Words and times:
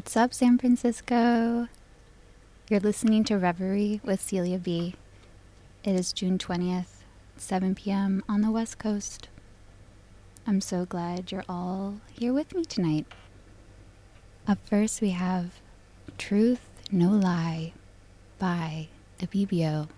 What's 0.00 0.16
up, 0.16 0.32
San 0.32 0.56
Francisco? 0.56 1.68
You're 2.70 2.80
listening 2.80 3.22
to 3.24 3.36
Reverie 3.36 4.00
with 4.02 4.22
Celia 4.22 4.56
B. 4.56 4.94
It 5.84 5.94
is 5.94 6.14
June 6.14 6.38
20th, 6.38 7.02
7 7.36 7.74
p.m. 7.74 8.24
on 8.26 8.40
the 8.40 8.50
West 8.50 8.78
Coast. 8.78 9.28
I'm 10.46 10.62
so 10.62 10.86
glad 10.86 11.30
you're 11.30 11.44
all 11.50 12.00
here 12.18 12.32
with 12.32 12.54
me 12.54 12.64
tonight. 12.64 13.04
Up 14.48 14.58
first, 14.66 15.02
we 15.02 15.10
have 15.10 15.60
Truth 16.16 16.66
No 16.90 17.10
Lie 17.10 17.74
by 18.38 18.88
Ibibio 19.20 19.90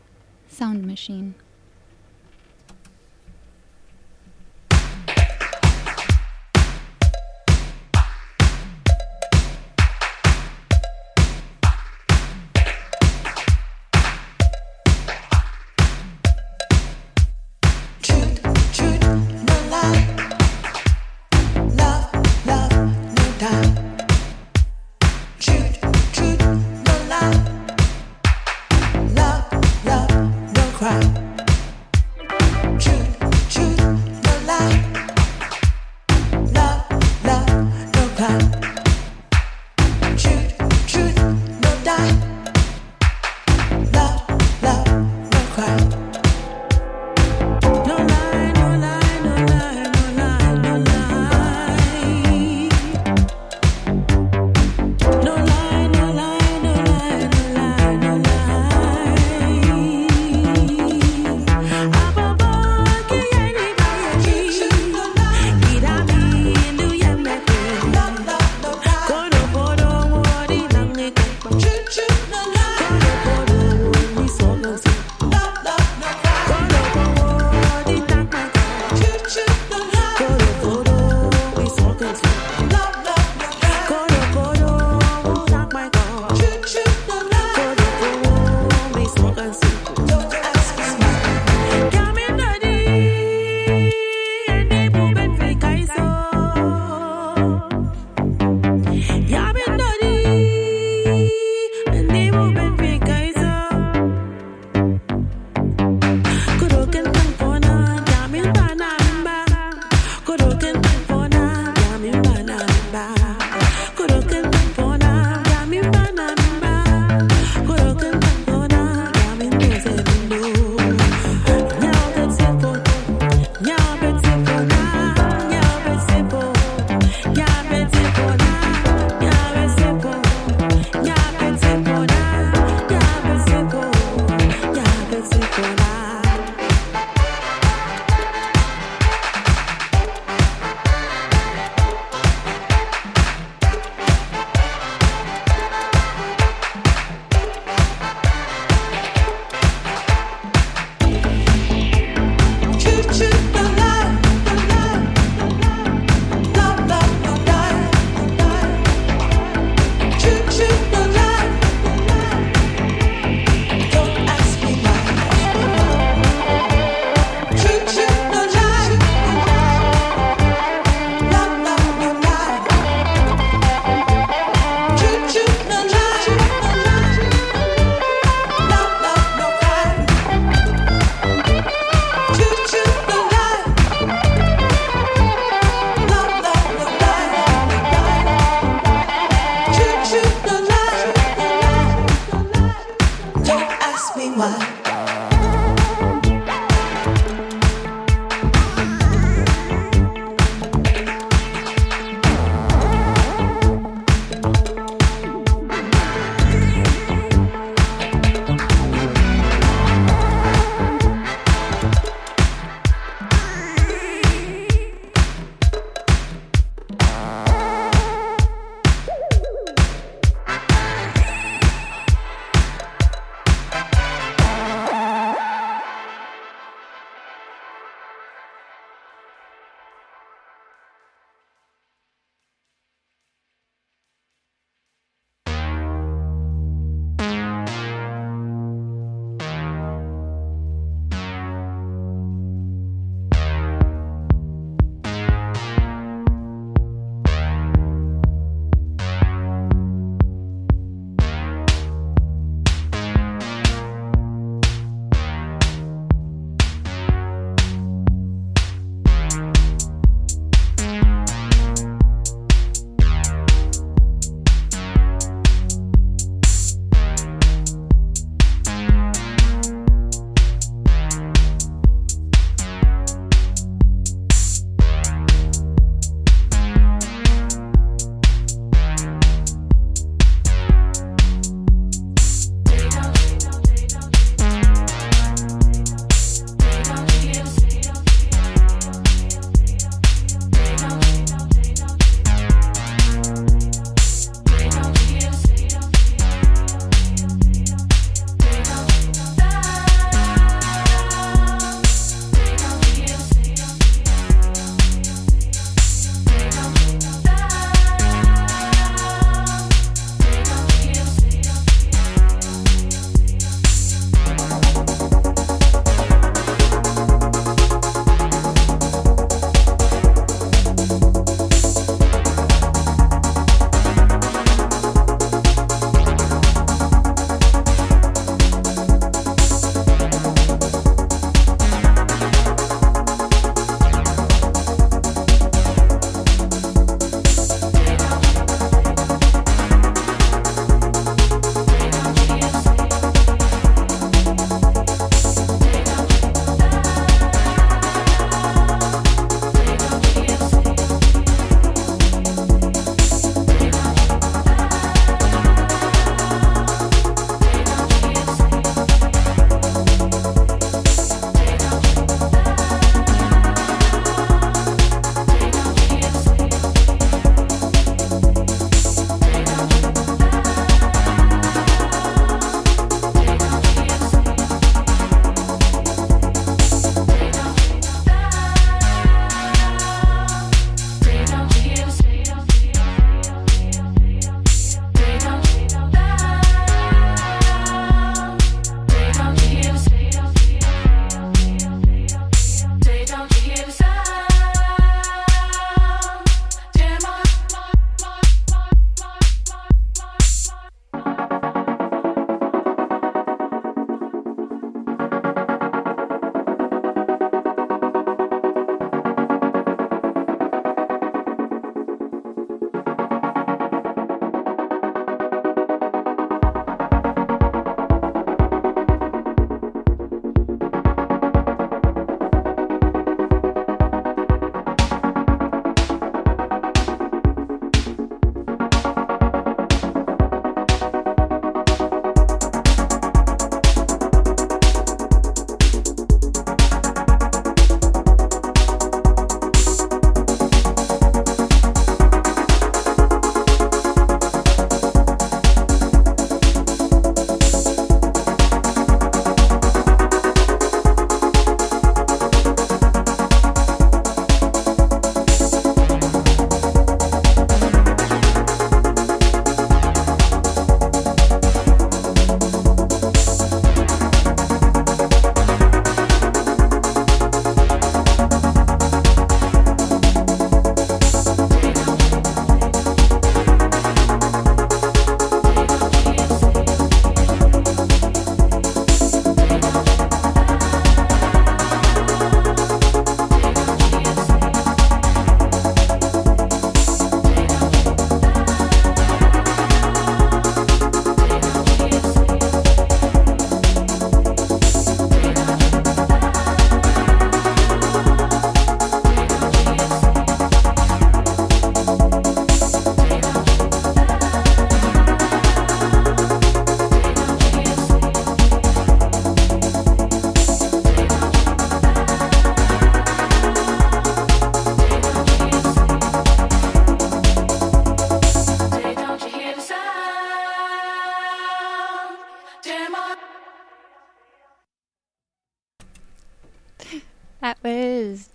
Sound 0.48 0.84
Machine. 0.84 1.36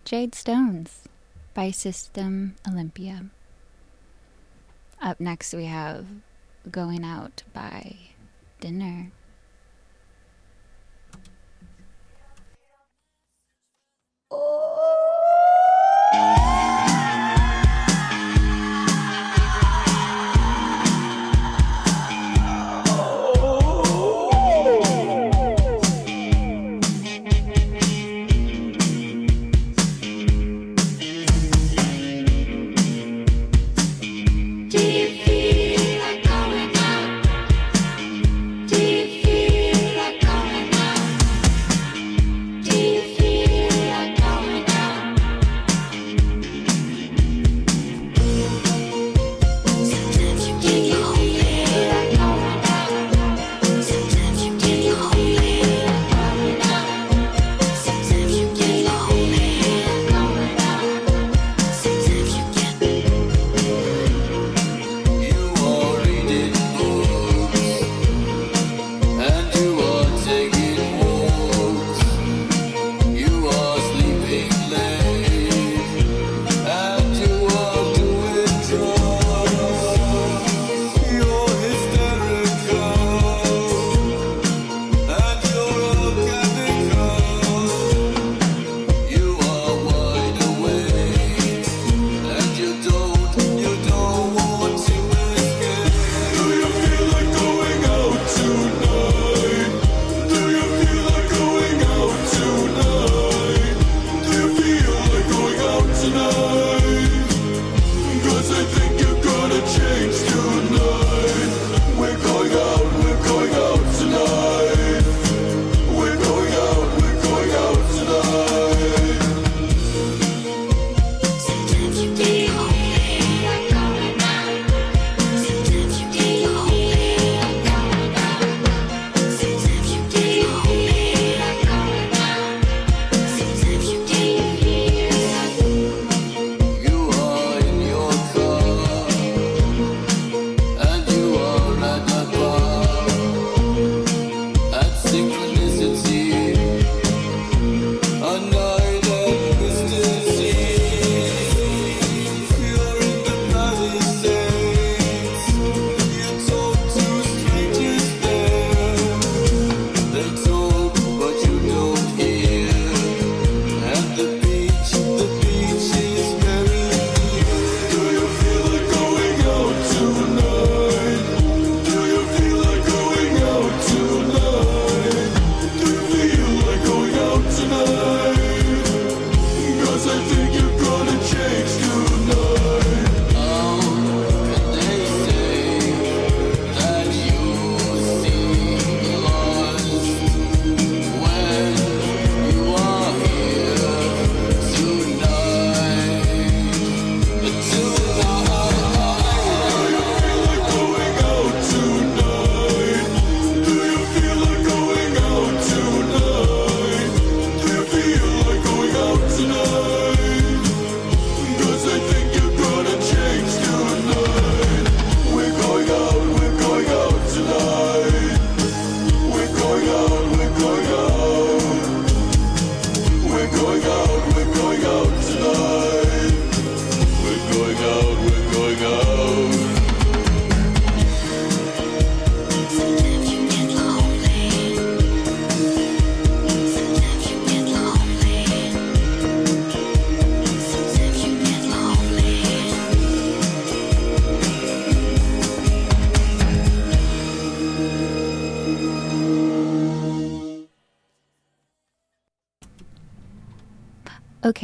Jade 0.08 0.36
Stones 0.36 1.04
by 1.54 1.70
System 1.70 2.56
Olympia. 2.66 3.26
Up 5.02 5.20
next, 5.20 5.54
we 5.54 5.66
have 5.66 6.06
Going 6.72 7.04
Out 7.04 7.44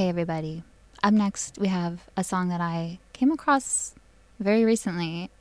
Okay, 0.03 0.09
everybody. 0.09 0.63
Up 1.01 1.13
next, 1.13 1.57
we 1.57 1.69
have 1.69 2.09
a 2.17 2.25
song 2.25 2.49
that 2.49 2.59
I 2.59 2.99
came 3.13 3.31
across 3.31 3.95
very 4.37 4.65
recently. 4.65 5.31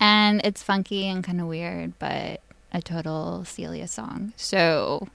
And 0.00 0.40
it's 0.42 0.64
funky 0.64 1.06
and 1.06 1.22
kind 1.22 1.40
of 1.40 1.46
weird, 1.46 1.96
but 2.00 2.40
a 2.72 2.82
total 2.82 3.44
Celia 3.44 3.86
song. 3.86 4.32
So 4.36 5.06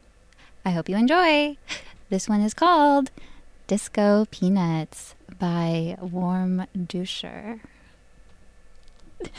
I 0.63 0.69
hope 0.69 0.87
you 0.87 0.95
enjoy. 0.95 1.57
This 2.09 2.29
one 2.29 2.39
is 2.39 2.53
called 2.53 3.11
Disco 3.67 4.25
Peanuts 4.31 5.13
by 5.37 5.97
Warmduscher. 6.01 7.59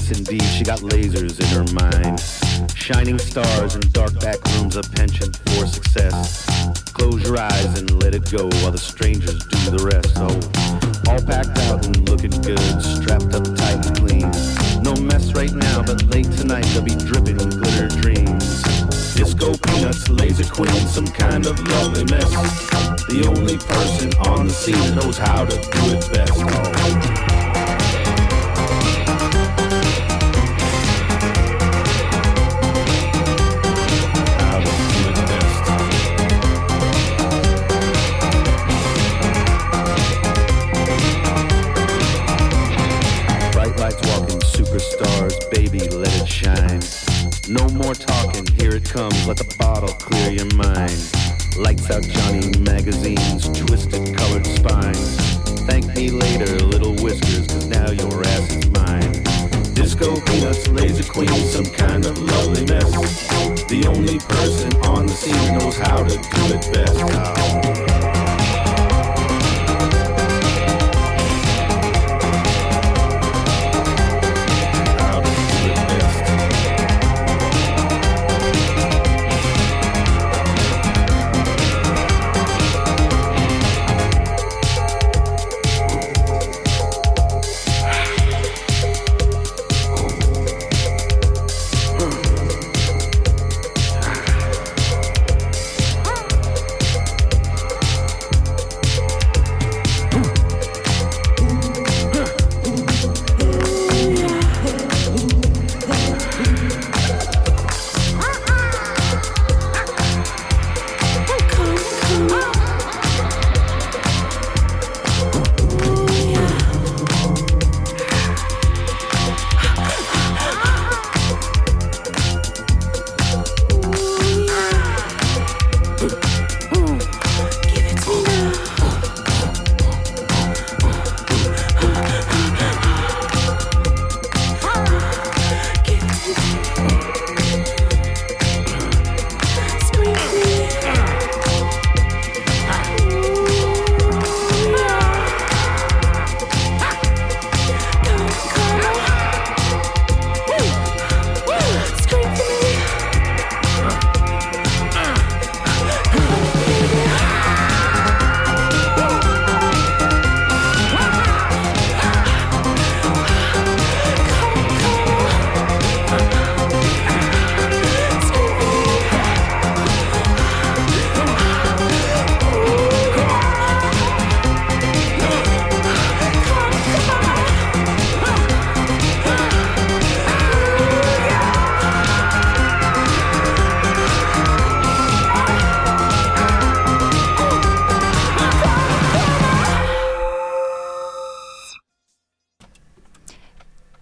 yes 0.00 0.18
indeed, 0.18 0.42
she 0.42 0.64
got 0.64 0.78
lasers 0.80 1.40
in 1.40 1.46
her 1.48 1.64
mind. 1.74 2.20
Shining 2.76 3.18
stars 3.18 3.74
in 3.74 3.80
dark 3.92 4.18
back 4.20 4.38
rooms, 4.54 4.76
a 4.76 4.82
penchant 4.82 5.36
for 5.36 5.66
success. 5.66 6.46
Close 6.92 7.22
your 7.22 7.38
eyes 7.38 7.78
and 7.78 8.02
let 8.02 8.14
it 8.14 8.30
go 8.30 8.48
while 8.60 8.70
the 8.70 8.78
strangers 8.78 9.38
do 9.46 9.58
the 9.70 9.82
rest. 9.84 10.12
Oh, 10.16 10.34
all 11.10 11.20
packed 11.22 11.58
out 11.70 11.84
and 11.86 12.08
looking 12.08 12.30
good, 12.42 12.60
strapped 12.82 13.34
up 13.34 13.44
tight 13.56 13.84
and 13.86 13.96
clean. 13.96 14.30
No 14.82 14.94
mess 14.94 15.32
right 15.34 15.52
now, 15.52 15.82
but 15.82 16.02
late 16.04 16.30
tonight 16.32 16.64
they'll 16.72 16.82
be 16.82 16.94
dripping 16.94 17.38
glitter 17.38 17.88
dreams. 18.00 18.62
Disco 19.14 19.54
peanuts, 19.56 20.08
laser 20.08 20.44
queen, 20.44 20.86
some 20.88 21.06
kind 21.06 21.46
of 21.46 21.58
lovely 21.68 22.04
mess. 22.04 22.30
The 23.08 23.24
only 23.26 23.58
person 23.58 24.12
on 24.30 24.46
the 24.46 24.52
scene 24.52 24.94
knows 24.94 25.18
how 25.18 25.44
to 25.44 25.56
do 25.56 25.82
it 25.94 26.12
best. 26.12 27.09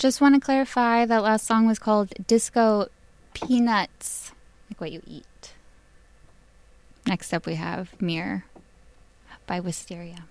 Just 0.08 0.22
want 0.22 0.36
to 0.36 0.40
clarify 0.40 1.04
that 1.04 1.22
last 1.22 1.46
song 1.46 1.66
was 1.66 1.78
called 1.78 2.14
Disco 2.26 2.86
Peanuts, 3.34 4.32
like 4.70 4.80
what 4.80 4.90
you 4.90 5.02
eat. 5.06 5.52
Next 7.06 7.34
up, 7.34 7.44
we 7.44 7.56
have 7.56 7.92
Mirror 8.00 8.46
by 9.46 9.60
Wisteria. 9.60 10.24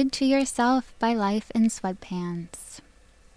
Good 0.00 0.12
to 0.12 0.24
Yourself 0.24 0.94
by 0.98 1.12
Life 1.12 1.50
in 1.54 1.64
Sweatpants. 1.64 2.80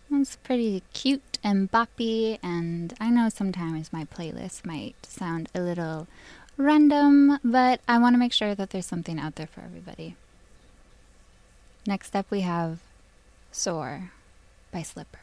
It's 0.10 0.38
pretty 0.38 0.82
cute 0.93 1.38
and 1.43 1.69
boppy, 1.69 2.39
and 2.41 2.93
I 3.02 3.10
know 3.10 3.28
sometimes 3.28 3.91
my 3.91 4.06
playlist 4.06 4.65
might 4.65 4.95
sound 5.06 5.49
a 5.54 5.60
little 5.60 6.08
random, 6.56 7.38
but 7.43 7.82
I 7.86 7.97
want 7.97 8.13
to 8.13 8.17
make 8.17 8.32
sure 8.32 8.56
that 8.56 8.69
there's 8.69 8.86
something 8.86 9.19
out 9.19 9.36
there 9.36 9.47
for 9.47 9.60
everybody. 9.60 10.15
Next 11.86 12.15
up, 12.15 12.32
we 12.32 12.39
have 12.47 12.80
Soar 13.52 14.13
by 14.71 14.84
Slipper. 14.84 15.22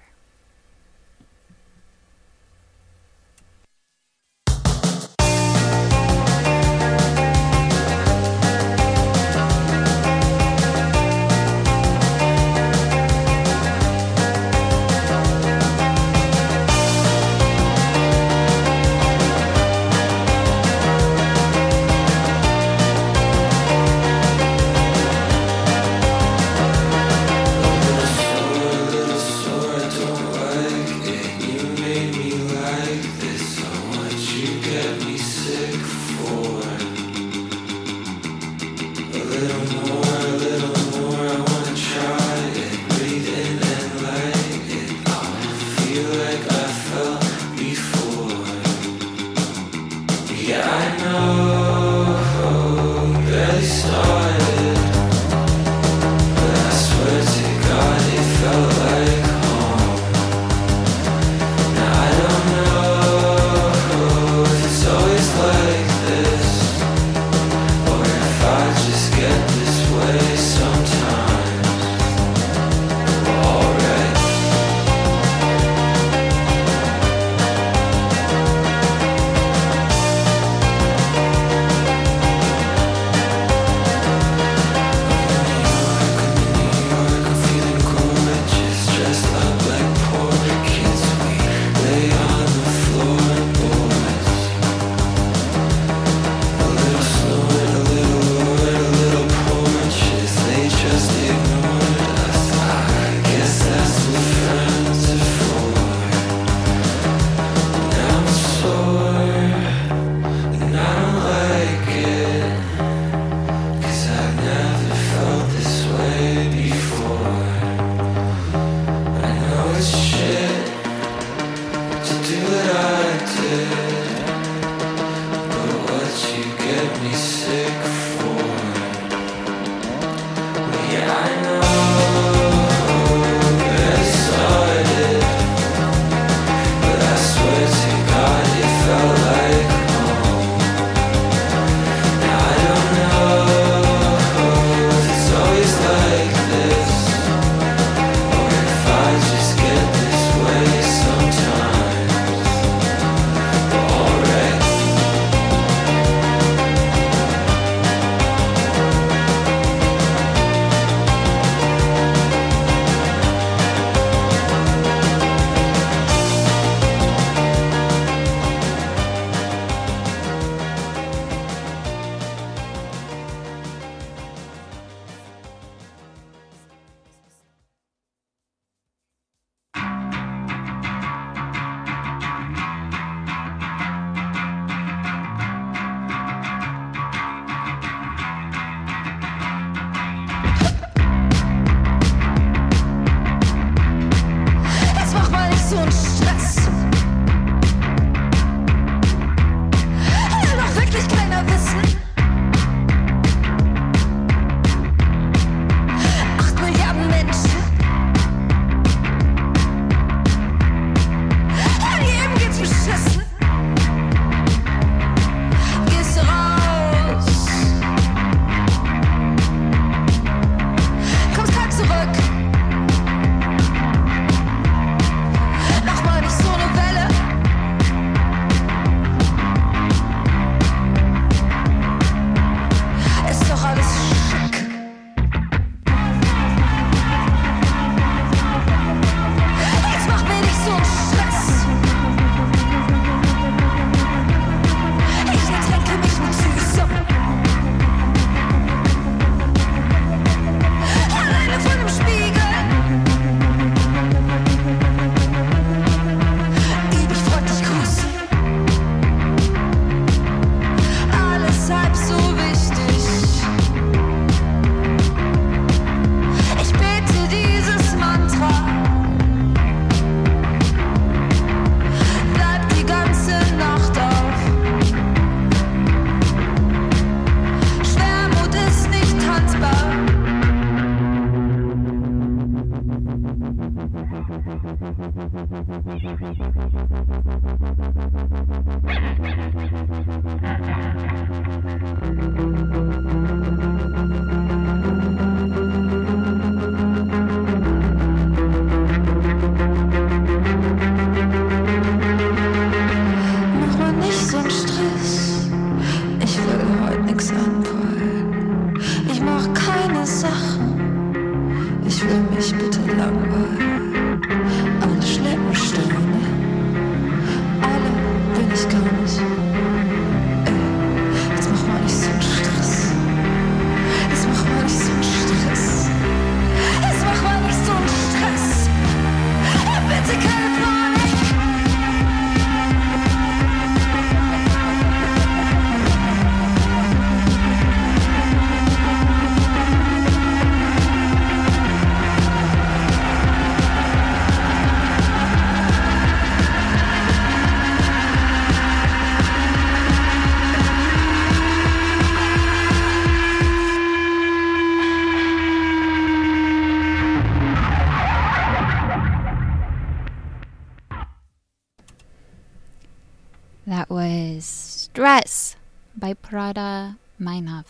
Prada 366.30 366.96
Meinhof. 367.20 367.64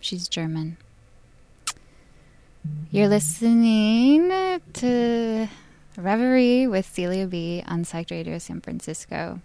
She's 0.00 0.26
German. 0.26 0.76
You're 2.90 3.06
listening 3.06 4.28
to 4.72 5.48
Reverie 5.96 6.66
with 6.66 6.84
Celia 6.84 7.28
B 7.28 7.62
on 7.68 7.84
Psych 7.84 8.10
Radio 8.10 8.38
San 8.38 8.60
Francisco. 8.60 9.40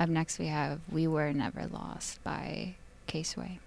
Up 0.00 0.08
next, 0.08 0.40
we 0.40 0.48
have 0.48 0.80
We 0.90 1.06
Were 1.06 1.32
Never 1.32 1.68
Lost 1.68 2.24
by 2.24 2.74
Caseway. 3.06 3.60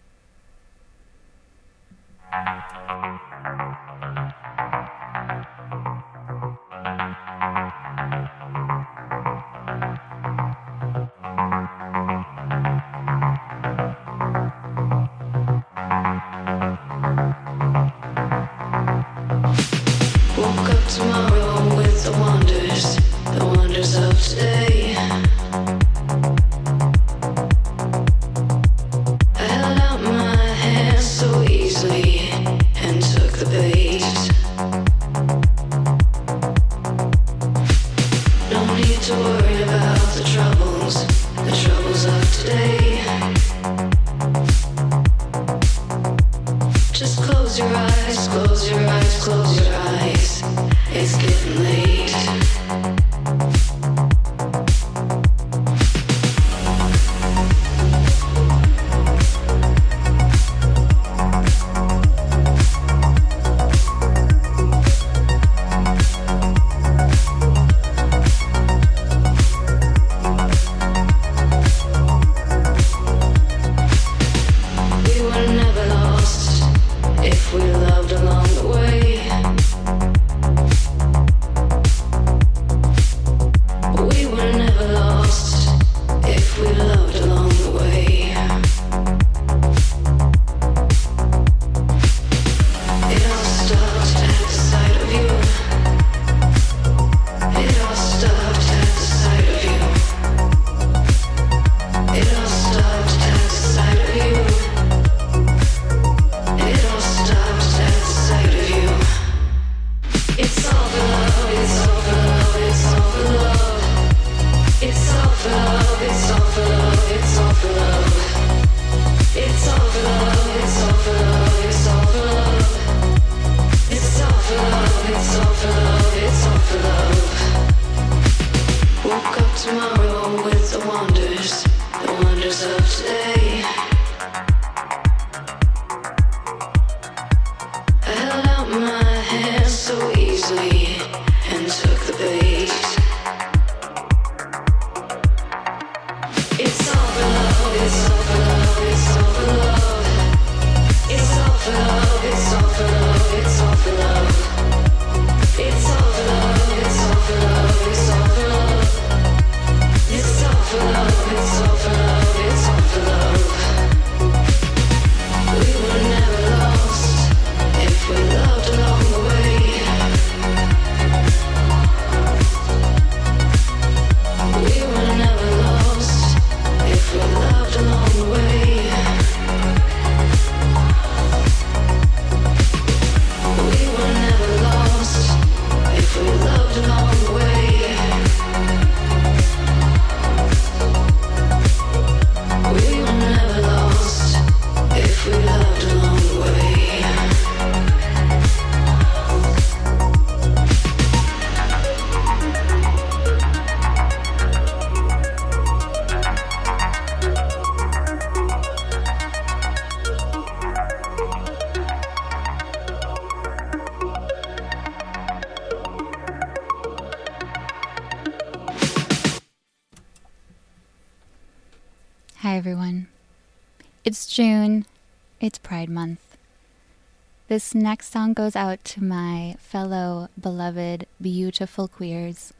This 227.71 227.81
next 227.81 228.11
song 228.11 228.33
goes 228.33 228.57
out 228.57 228.83
to 228.83 229.01
my 229.01 229.55
fellow 229.57 230.27
beloved, 230.37 231.07
beautiful 231.21 231.87
queers. 231.87 232.51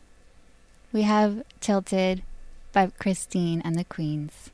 We 0.93 1.01
have 1.01 1.43
Tilted 1.59 2.23
by 2.71 2.91
Christine 2.97 3.61
and 3.65 3.75
the 3.75 3.83
Queens. 3.83 4.51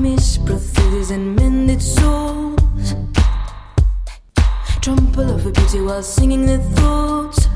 misprocedes 0.00 1.10
and 1.10 1.36
mended 1.36 1.82
souls. 1.82 2.94
Trample 4.80 5.30
over 5.30 5.50
beauty 5.50 5.80
while 5.82 6.02
singing 6.02 6.46
their 6.46 6.62
thoughts. 6.76 7.48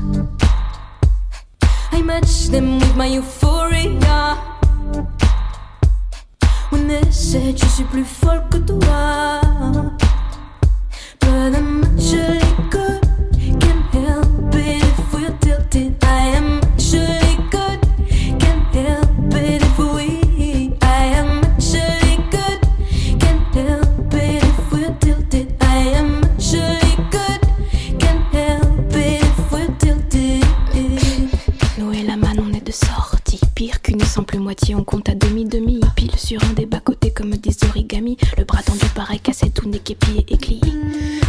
I 1.91 2.01
match 2.03 2.47
them 2.47 2.79
with 2.79 2.95
my 2.95 3.07
euphoria. 3.07 4.37
When 6.69 6.87
they 6.87 7.03
said 7.11 7.57
je 7.57 7.65
suis 7.65 7.85
plus 7.85 8.05
folle 8.05 8.43
que 8.51 8.59
toi. 8.59 9.41
i'm 11.23 11.81
match. 11.81 12.44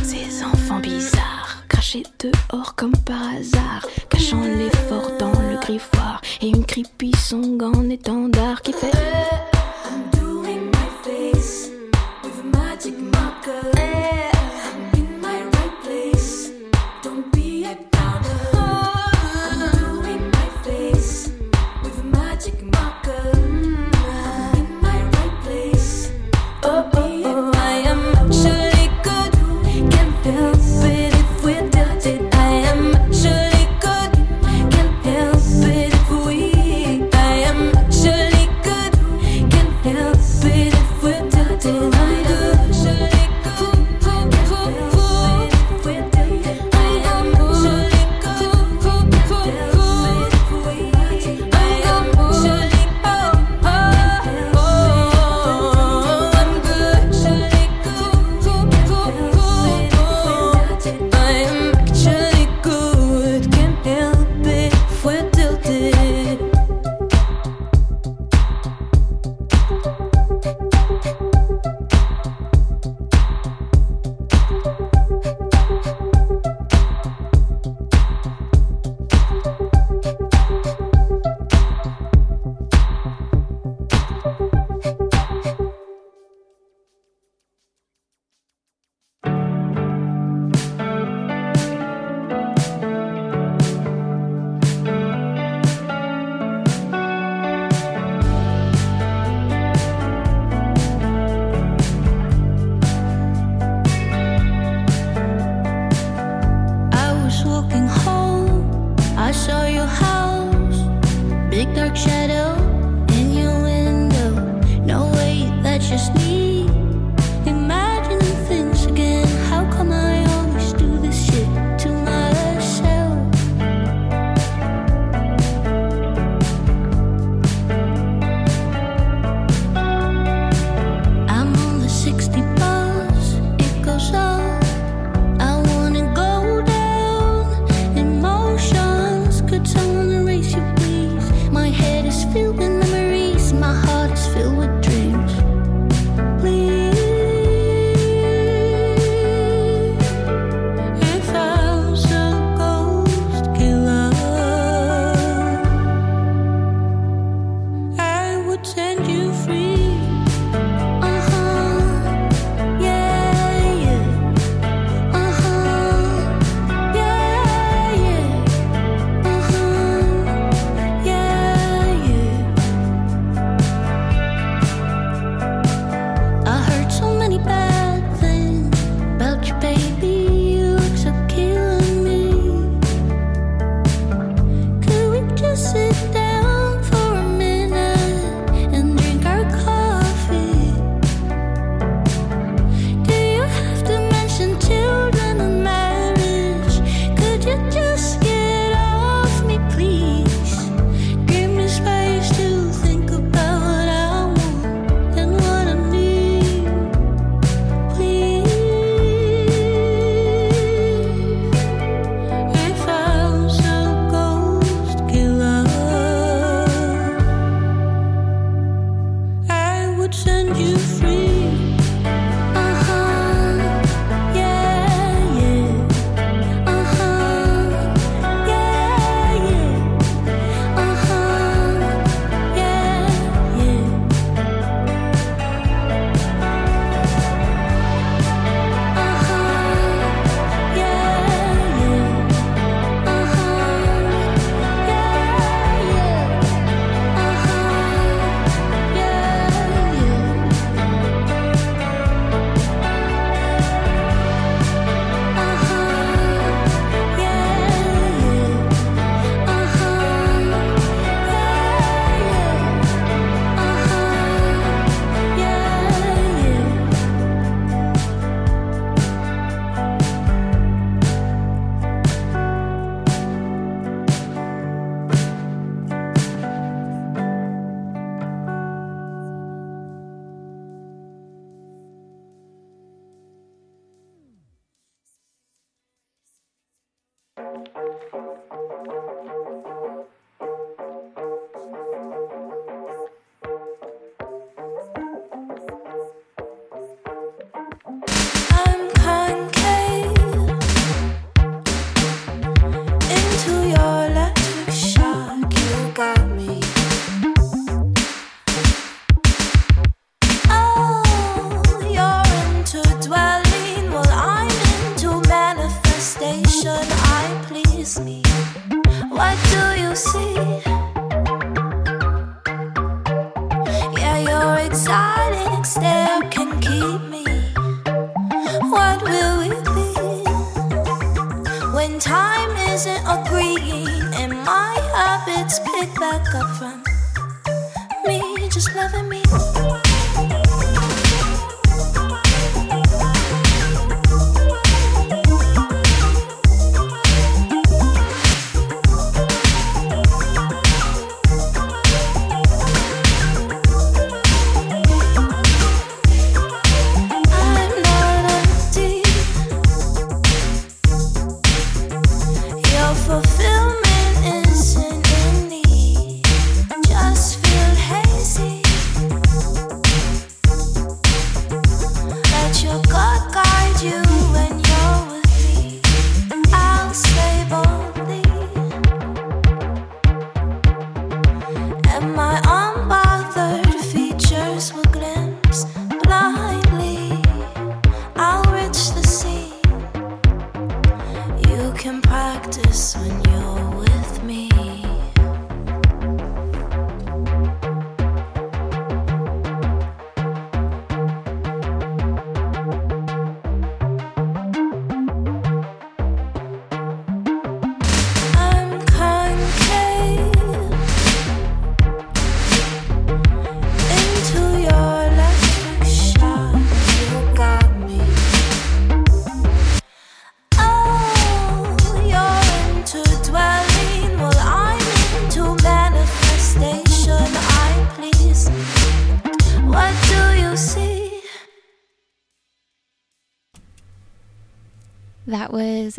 Ces 0.03 0.45
enfants 0.45 0.81
bizarres, 0.81 1.65
crachés 1.69 2.05
dehors 2.19 2.75
comme 2.75 2.97
par 3.05 3.23
hasard. 3.23 3.66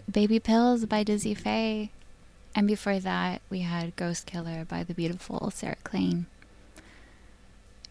Baby 0.09 0.39
Pills 0.39 0.85
by 0.85 1.03
Dizzy 1.03 1.33
Fae. 1.33 1.89
And 2.55 2.65
before 2.65 2.97
that, 2.97 3.41
we 3.49 3.59
had 3.59 3.95
Ghost 3.97 4.25
Killer 4.25 4.63
by 4.63 4.83
the 4.83 4.93
beautiful 4.93 5.51
Sarah 5.51 5.75
Klein. 5.83 6.27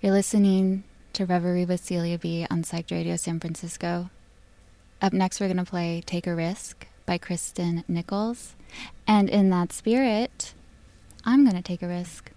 You're 0.01 0.15
listening 0.15 0.85
to 1.13 1.27
Reverie 1.27 1.67
with 1.67 1.85
Celia 1.85 2.17
B 2.17 2.47
on 2.51 2.63
Psyched 2.63 2.91
Radio 2.91 3.17
San 3.17 3.39
Francisco. 3.39 4.09
Up 5.03 5.13
next, 5.13 5.41
we're 5.41 5.49
going 5.49 5.59
to 5.59 5.65
play 5.65 6.03
Take 6.07 6.27
a 6.27 6.35
Risk 6.35 6.87
by 7.05 7.19
Kristen 7.19 7.85
Nichols. 7.87 8.55
And 9.07 9.29
in 9.29 9.51
that 9.51 9.73
spirit, 9.73 10.55
I'm 11.23 11.45
going 11.45 11.57
to 11.57 11.63
take 11.63 11.83
a 11.83 11.89
risk. 11.89 12.31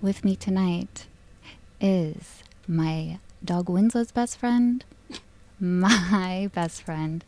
With 0.00 0.24
me 0.24 0.36
tonight 0.36 1.06
is 1.80 2.44
my 2.68 3.18
dog 3.44 3.68
Winslow's 3.68 4.12
best 4.12 4.38
friend, 4.38 4.84
my 5.60 6.48
best 6.54 6.82
friend, 6.82 7.24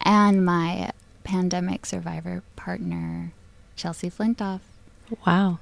and 0.00 0.44
my 0.44 0.90
pandemic 1.24 1.86
survivor 1.86 2.42
partner, 2.56 3.32
Chelsea 3.76 4.10
Flintoff. 4.10 4.60
Wow. 5.26 5.58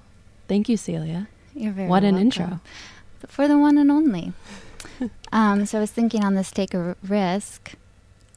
Thank 0.47 0.69
you, 0.69 0.77
Celia. 0.77 1.29
You're 1.55 1.73
very 1.73 1.89
What 1.89 2.05
an 2.05 2.15
welcome. 2.15 2.27
intro. 2.27 2.61
For 3.27 3.49
the 3.49 3.59
one 3.59 3.79
and 3.79 3.91
only. 3.91 4.33
um, 5.33 5.67
so 5.67 5.79
I 5.79 5.81
was 5.81 5.91
thinking 5.91 6.25
on 6.25 6.35
this 6.35 6.51
Take 6.51 6.75
a 6.75 6.97
Risk, 7.03 7.73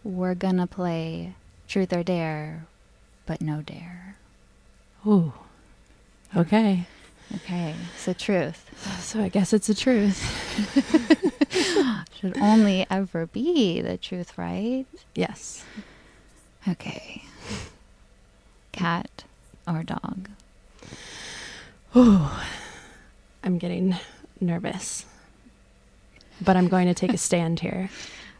we're 0.03 0.35
going 0.35 0.57
to 0.57 0.67
play 0.67 1.35
Truth 1.67 1.93
or 1.93 2.03
Dare, 2.03 2.65
but 3.25 3.41
no 3.41 3.61
dare. 3.61 4.17
Ooh. 5.05 5.33
Okay. 6.35 6.85
Okay, 7.35 7.75
so 7.97 8.11
truth 8.11 8.69
So 8.99 9.21
I 9.21 9.29
guess 9.29 9.53
it's 9.53 9.67
the 9.67 9.73
truth. 9.73 10.19
should 12.19 12.37
only 12.37 12.85
ever 12.89 13.25
be 13.27 13.81
the 13.81 13.97
truth, 13.97 14.37
right? 14.37 14.85
Yes. 15.15 15.63
Okay. 16.67 17.23
Cat 18.71 19.23
or 19.67 19.83
dog? 19.83 20.29
Ooh. 21.95 22.27
I'm 23.43 23.57
getting 23.57 23.95
nervous. 24.39 25.05
But 26.43 26.55
I'm 26.55 26.67
going 26.67 26.87
to 26.87 26.93
take 26.93 27.13
a 27.13 27.17
stand 27.29 27.59
here. 27.59 27.89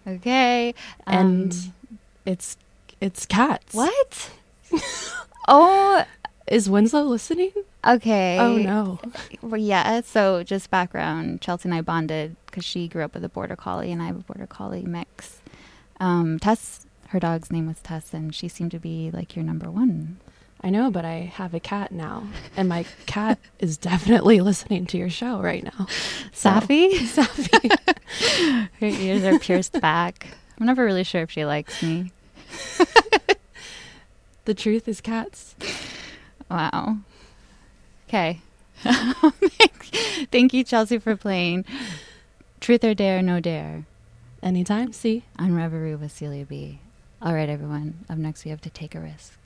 Okay. 0.07 0.73
And 1.05 1.51
um, 1.51 1.73
it's 2.25 2.57
it's 2.99 3.25
cats. 3.25 3.73
what? 3.73 4.31
oh, 5.47 6.03
Is 6.47 6.69
Winslow 6.69 7.03
listening? 7.03 7.51
okay. 7.85 8.37
Oh 8.39 8.57
no. 8.57 8.99
Well, 9.41 9.59
yeah. 9.61 10.01
So 10.01 10.43
just 10.43 10.69
background: 10.71 11.41
Chelsea 11.41 11.67
and 11.67 11.73
I 11.75 11.81
bonded 11.81 12.35
because 12.45 12.63
she 12.65 12.87
grew 12.87 13.03
up 13.03 13.13
with 13.13 13.23
a 13.23 13.29
border 13.29 13.55
collie, 13.55 13.91
and 13.91 14.01
I 14.01 14.07
have 14.07 14.17
a 14.17 14.23
border 14.23 14.47
collie 14.47 14.83
mix. 14.83 15.39
Um, 15.99 16.39
Tess, 16.39 16.85
her 17.11 17.19
dog's 17.19 17.51
name 17.51 17.67
was 17.67 17.79
Tess, 17.81 18.13
and 18.13 18.33
she 18.33 18.47
seemed 18.47 18.71
to 18.71 18.79
be 18.79 19.11
like 19.11 19.35
your 19.35 19.43
number 19.43 19.69
one. 19.69 20.17
I 20.63 20.69
know, 20.69 20.89
but 20.91 21.03
I 21.03 21.31
have 21.35 21.53
a 21.53 21.59
cat 21.59 21.91
now. 21.91 22.23
And 22.55 22.69
my 22.69 22.85
cat 23.05 23.37
is 23.59 23.77
definitely 23.77 24.39
listening 24.41 24.85
to 24.87 24.97
your 24.97 25.09
show 25.09 25.41
right 25.41 25.63
now. 25.63 25.87
So- 26.31 26.49
Safi, 26.51 26.91
Safi. 26.99 28.67
her 28.79 28.85
ears 28.85 29.23
are 29.23 29.39
pierced 29.39 29.79
back. 29.81 30.27
I'm 30.59 30.65
never 30.65 30.85
really 30.85 31.03
sure 31.03 31.21
if 31.23 31.31
she 31.31 31.43
likes 31.43 31.81
me. 31.83 32.11
the 34.45 34.53
truth 34.53 34.87
is 34.87 35.01
cats. 35.01 35.55
Wow. 36.49 36.97
Okay. 38.07 38.41
Thank 40.31 40.53
you, 40.53 40.63
Chelsea, 40.63 40.97
for 40.99 41.15
playing 41.15 41.65
Truth 42.59 42.83
or 42.83 42.93
Dare, 42.93 43.21
No 43.21 43.39
Dare 43.39 43.85
Anytime. 44.43 44.91
See? 44.93 45.23
on 45.37 45.55
Reverie 45.55 45.95
with 45.95 46.11
Celia 46.11 46.45
B. 46.45 46.79
All 47.23 47.35
right, 47.35 47.49
everyone. 47.49 48.03
Up 48.09 48.17
next, 48.17 48.45
we 48.45 48.49
have 48.49 48.61
to 48.61 48.71
take 48.71 48.95
a 48.95 48.99
risk. 48.99 49.40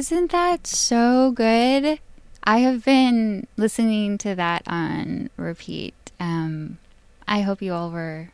Wasn't 0.00 0.32
that 0.32 0.66
so 0.66 1.30
good? 1.30 2.00
I 2.42 2.60
have 2.60 2.86
been 2.86 3.46
listening 3.58 4.16
to 4.24 4.34
that 4.34 4.62
on 4.66 5.28
repeat. 5.36 5.92
Um, 6.18 6.78
I 7.28 7.42
hope 7.42 7.60
you 7.60 7.74
all 7.74 7.90
were. 7.90 8.30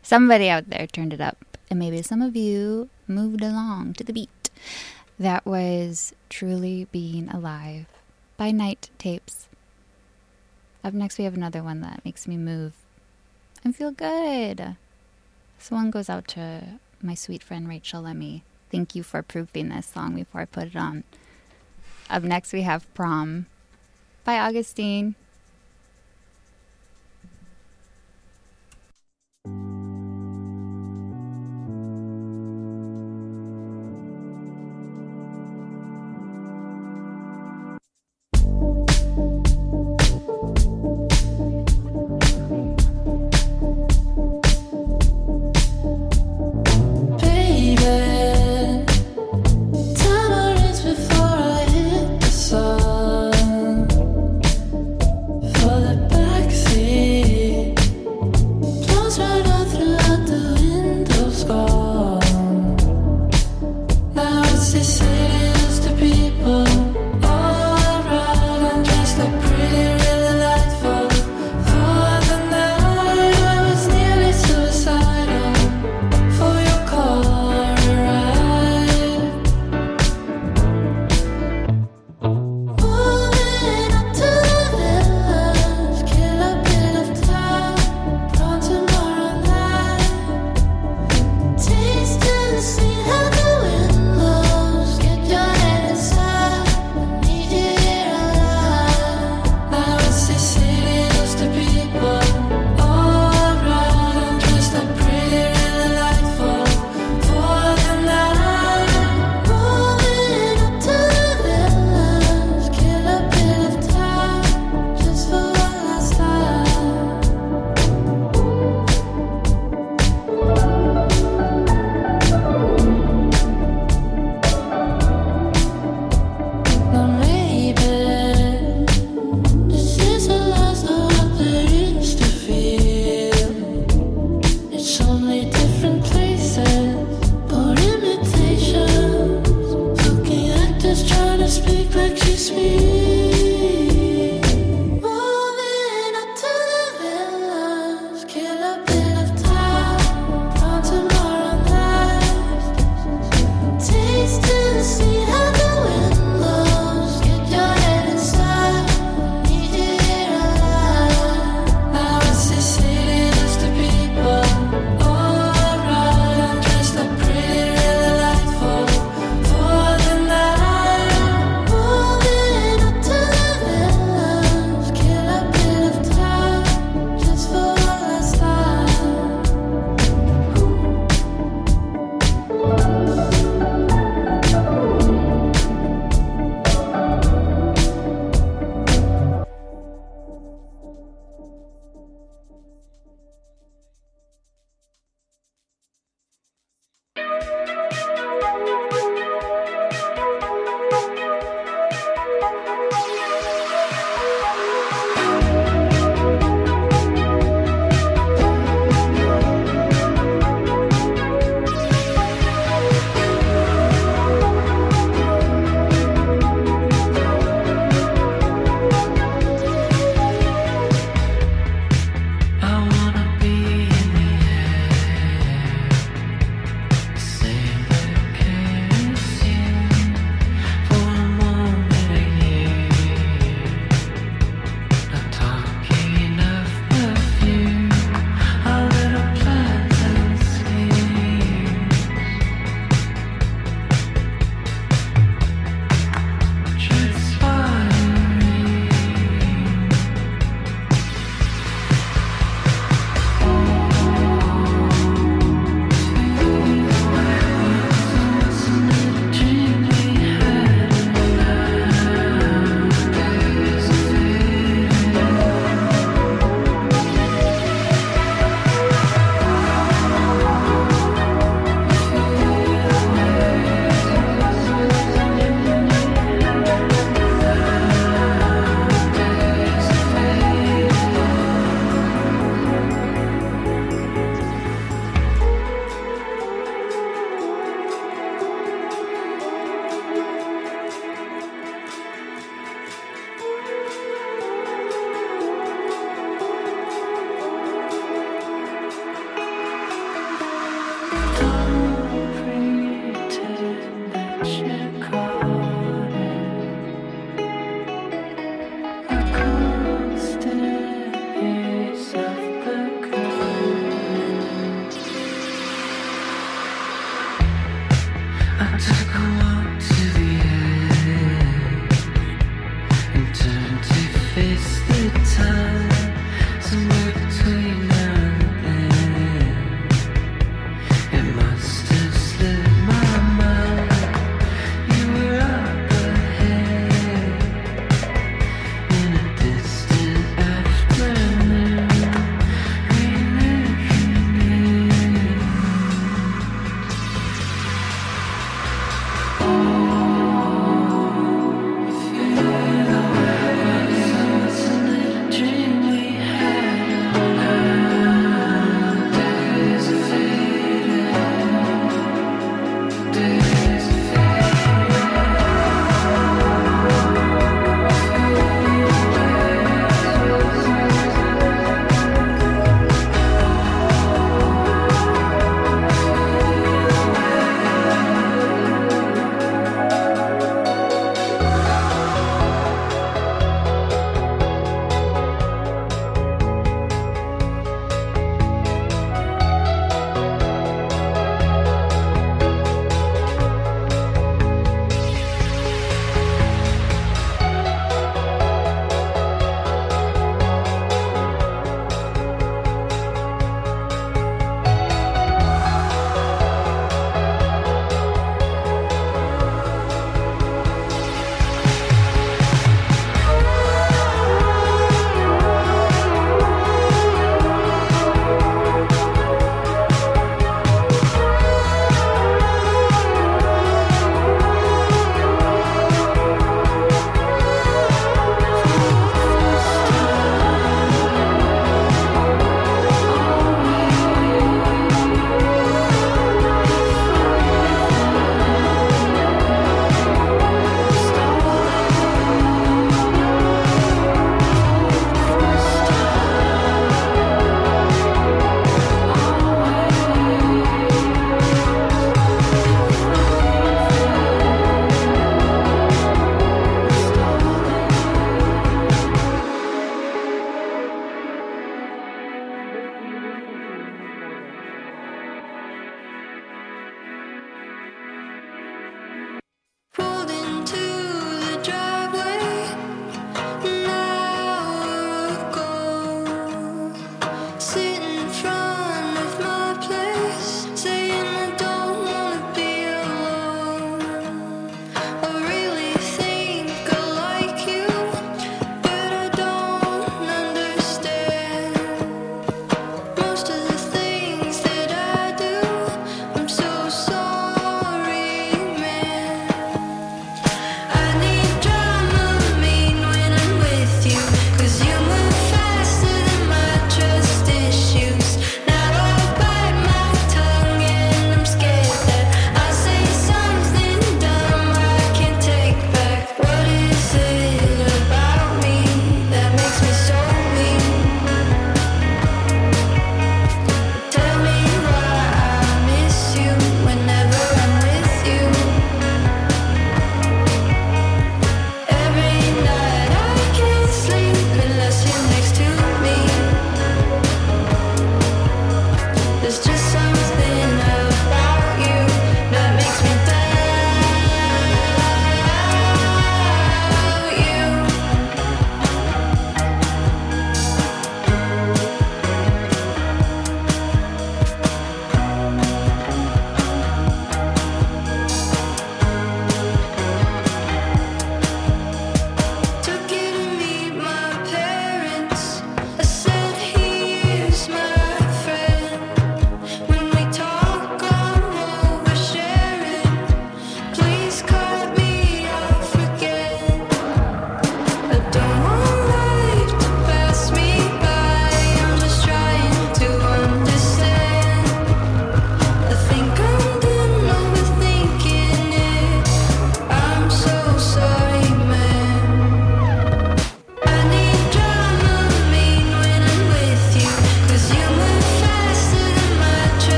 Somebody 0.00 0.48
out 0.48 0.70
there 0.70 0.86
turned 0.86 1.12
it 1.12 1.20
up, 1.20 1.36
and 1.68 1.78
maybe 1.78 2.00
some 2.00 2.22
of 2.22 2.34
you 2.34 2.88
moved 3.06 3.42
along 3.42 3.92
to 3.98 4.04
the 4.04 4.12
beat. 4.14 4.48
That 5.18 5.44
was 5.44 6.14
Truly 6.30 6.86
Being 6.90 7.28
Alive 7.28 7.84
by 8.38 8.50
Night 8.50 8.88
Tapes. 8.96 9.48
Up 10.82 10.94
next, 10.94 11.18
we 11.18 11.24
have 11.24 11.34
another 11.34 11.62
one 11.62 11.82
that 11.82 12.06
makes 12.06 12.26
me 12.26 12.38
move 12.38 12.72
and 13.62 13.76
feel 13.76 13.90
good. 13.90 14.76
This 15.58 15.70
one 15.70 15.90
goes 15.90 16.08
out 16.08 16.26
to 16.28 16.80
my 17.02 17.12
sweet 17.12 17.42
friend 17.42 17.68
Rachel 17.68 18.00
Lemmy. 18.00 18.44
Thank 18.70 18.94
you 18.94 19.02
for 19.02 19.22
proofing 19.22 19.68
this 19.68 19.86
song 19.86 20.16
before 20.16 20.40
I 20.40 20.44
put 20.44 20.68
it 20.68 20.76
on. 20.76 21.04
Up 22.10 22.22
next, 22.22 22.52
we 22.52 22.62
have 22.62 22.92
Prom 22.94 23.46
by 24.24 24.38
Augustine. 24.38 25.14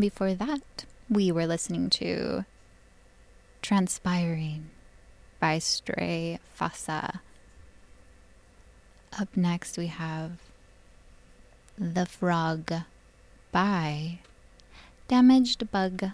Before 0.00 0.34
that, 0.34 0.84
we 1.08 1.30
were 1.30 1.46
listening 1.46 1.90
to 1.90 2.44
Transpiring 3.62 4.64
by 5.38 5.58
Stray 5.58 6.38
Fassa. 6.58 7.20
Up 9.18 9.36
next, 9.36 9.76
we 9.76 9.88
have 9.88 10.32
The 11.78 12.06
Frog 12.06 12.72
by 13.52 14.20
Damaged 15.08 15.70
Bug. 15.70 16.10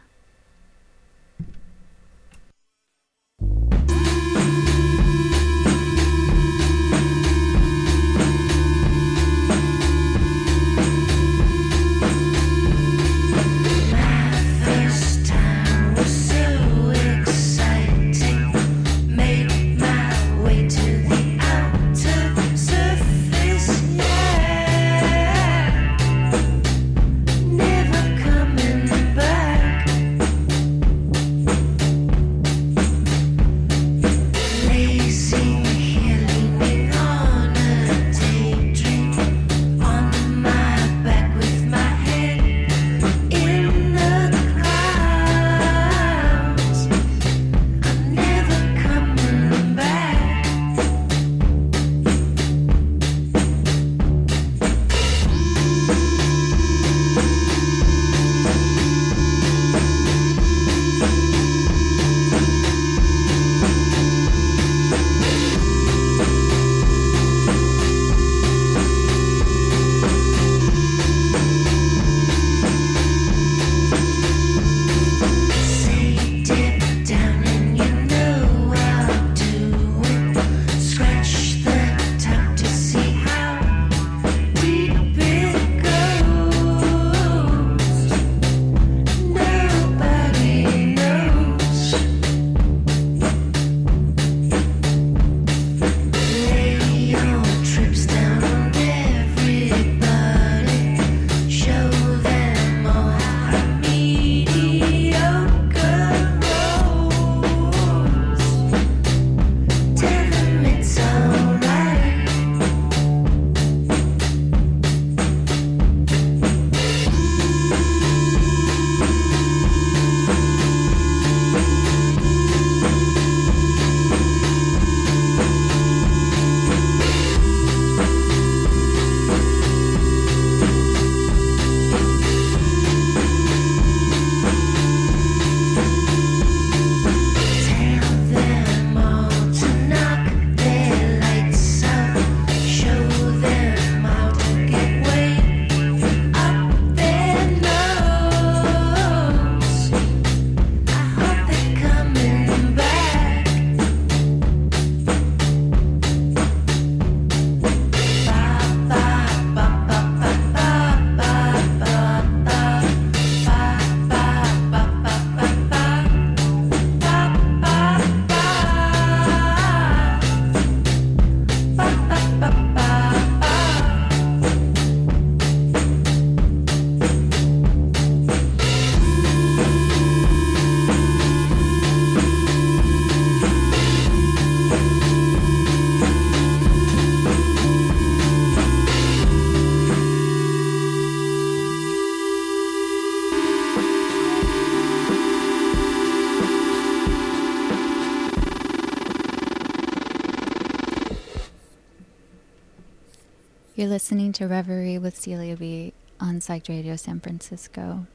You're 203.76 203.88
listening 203.88 204.32
to 204.32 204.46
Reverie 204.46 204.96
with 204.96 205.20
Celia 205.20 205.54
B 205.54 205.92
on 206.18 206.40
Psych 206.40 206.66
Radio 206.66 206.96
San 206.96 207.20
Francisco. 207.20 208.06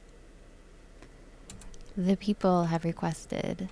The 1.96 2.16
people 2.16 2.64
have 2.64 2.84
requested 2.84 3.68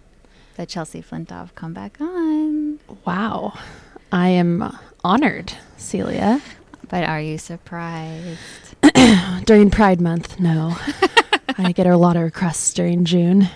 that 0.55 0.69
Chelsea 0.69 1.03
Flintoff 1.03 1.53
come 1.57 1.75
back 1.75 2.01
on. 2.01 2.79
Wow. 3.05 3.55
I 4.13 4.29
am 4.29 4.79
honored, 5.03 5.55
Celia. 5.79 6.41
But 6.89 7.09
are 7.09 7.21
you 7.21 7.39
surprised? 7.39 8.39
During 9.45 9.69
Pride 9.69 10.01
Month, 10.01 10.39
no. 10.39 10.77
I 11.59 11.73
get 11.73 11.89
a 11.89 11.97
lot 11.97 12.15
of 12.15 12.23
requests 12.23 12.73
during 12.73 13.05
June. 13.05 13.49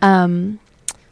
Um, 0.00 0.60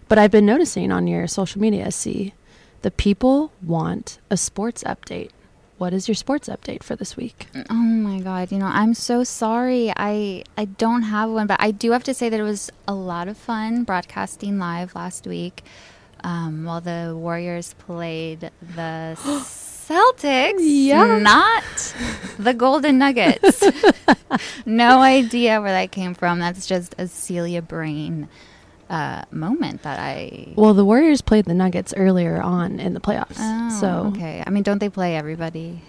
but 0.08 0.18
I've 0.18 0.30
been 0.30 0.46
noticing 0.46 0.92
on 0.92 1.08
your 1.08 1.26
social 1.26 1.60
media, 1.60 1.90
see, 1.90 2.34
the 2.82 2.92
people 2.92 3.50
want 3.60 4.20
a 4.30 4.36
sports 4.36 4.84
update. 4.84 5.30
What 5.76 5.92
is 5.92 6.06
your 6.08 6.14
sports 6.14 6.48
update 6.48 6.82
for 6.84 6.94
this 6.94 7.16
week? 7.16 7.48
Oh 7.68 7.74
my 7.74 8.20
god, 8.20 8.52
you 8.52 8.58
know, 8.58 8.66
I'm 8.66 8.94
so 8.94 9.24
sorry. 9.24 9.92
I 9.96 10.44
I 10.56 10.66
don't 10.66 11.02
have 11.02 11.30
one, 11.30 11.46
but 11.48 11.60
I 11.60 11.72
do 11.72 11.90
have 11.92 12.04
to 12.04 12.14
say 12.14 12.28
that 12.28 12.38
it 12.38 12.44
was 12.44 12.70
a 12.86 12.94
lot 12.94 13.26
of 13.28 13.36
fun 13.36 13.82
broadcasting 13.84 14.58
live 14.58 14.94
last 14.94 15.26
week 15.26 15.64
um, 16.22 16.64
while 16.64 16.80
the 16.80 17.12
Warriors 17.16 17.74
played 17.74 18.50
the 18.62 19.16
Celtics, 19.84 20.54
Yeah. 20.60 21.18
not 21.18 21.64
the 22.38 22.54
Golden 22.54 22.96
Nuggets. 22.98 23.62
no 24.66 25.00
idea 25.00 25.60
where 25.60 25.72
that 25.72 25.90
came 25.90 26.14
from. 26.14 26.38
That's 26.38 26.66
just 26.66 26.94
a 26.98 27.08
Celia 27.08 27.60
brain 27.60 28.28
uh, 28.90 29.24
moment 29.30 29.82
that 29.82 29.98
I. 29.98 30.52
Well, 30.56 30.74
the 30.74 30.84
Warriors 30.84 31.20
played 31.20 31.46
the 31.46 31.54
Nuggets 31.54 31.94
earlier 31.96 32.40
on 32.40 32.80
in 32.80 32.94
the 32.94 33.00
playoffs. 33.00 33.36
Oh, 33.38 33.78
so, 33.80 34.12
okay. 34.14 34.42
I 34.46 34.50
mean, 34.50 34.62
don't 34.62 34.78
they 34.78 34.88
play 34.88 35.16
everybody? 35.16 35.82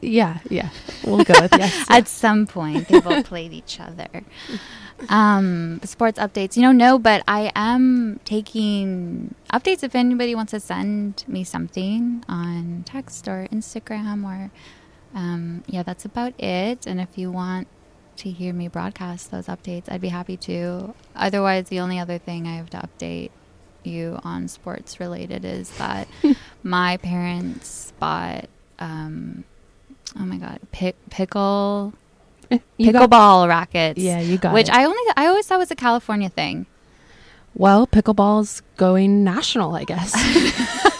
yeah, 0.00 0.38
yeah. 0.48 0.70
We'll 1.04 1.24
go 1.24 1.34
with 1.40 1.52
yes. 1.56 1.86
At 1.90 2.08
some 2.08 2.46
point, 2.46 2.88
they've 2.88 3.06
all 3.06 3.22
played 3.22 3.52
each 3.52 3.80
other. 3.80 4.24
Um, 5.08 5.80
sports 5.84 6.18
updates, 6.18 6.56
you 6.56 6.62
know, 6.62 6.72
no, 6.72 6.98
but 6.98 7.24
I 7.26 7.50
am 7.56 8.20
taking 8.24 9.34
updates 9.52 9.82
if 9.82 9.94
anybody 9.94 10.34
wants 10.34 10.52
to 10.52 10.60
send 10.60 11.24
me 11.26 11.42
something 11.44 12.24
on 12.28 12.84
text 12.86 13.26
or 13.26 13.48
Instagram 13.50 14.24
or 14.24 14.50
Um, 15.14 15.62
yeah, 15.66 15.82
that's 15.82 16.04
about 16.04 16.32
it. 16.40 16.86
And 16.86 17.00
if 17.00 17.18
you 17.18 17.30
want 17.30 17.68
to 18.22 18.30
hear 18.30 18.52
me 18.52 18.68
broadcast 18.68 19.30
those 19.30 19.46
updates, 19.46 19.90
I'd 19.90 20.00
be 20.00 20.08
happy 20.08 20.36
to. 20.38 20.94
Otherwise, 21.14 21.68
the 21.68 21.80
only 21.80 21.98
other 21.98 22.18
thing 22.18 22.46
I 22.46 22.56
have 22.56 22.70
to 22.70 22.78
update 22.78 23.30
you 23.84 24.18
on 24.24 24.48
sports 24.48 25.00
related 25.00 25.44
is 25.44 25.70
that 25.78 26.08
my 26.62 26.96
parents 26.98 27.92
bought, 27.98 28.48
um, 28.78 29.44
oh 30.18 30.24
my 30.24 30.36
god, 30.36 30.60
pick, 30.72 30.94
pickle 31.10 31.92
You 32.78 32.92
got- 32.92 33.10
pickleball 33.10 33.48
rackets. 33.48 33.98
Yeah, 33.98 34.20
you 34.20 34.38
got 34.38 34.54
which 34.54 34.68
it. 34.68 34.74
I 34.74 34.84
only 34.84 35.12
I 35.16 35.26
always 35.26 35.46
thought 35.46 35.58
was 35.58 35.70
a 35.70 35.74
California 35.76 36.28
thing. 36.28 36.66
well, 37.54 37.86
pickleball's 37.86 38.62
going 38.76 39.24
national, 39.24 39.74
I 39.74 39.84
guess. 39.84 40.12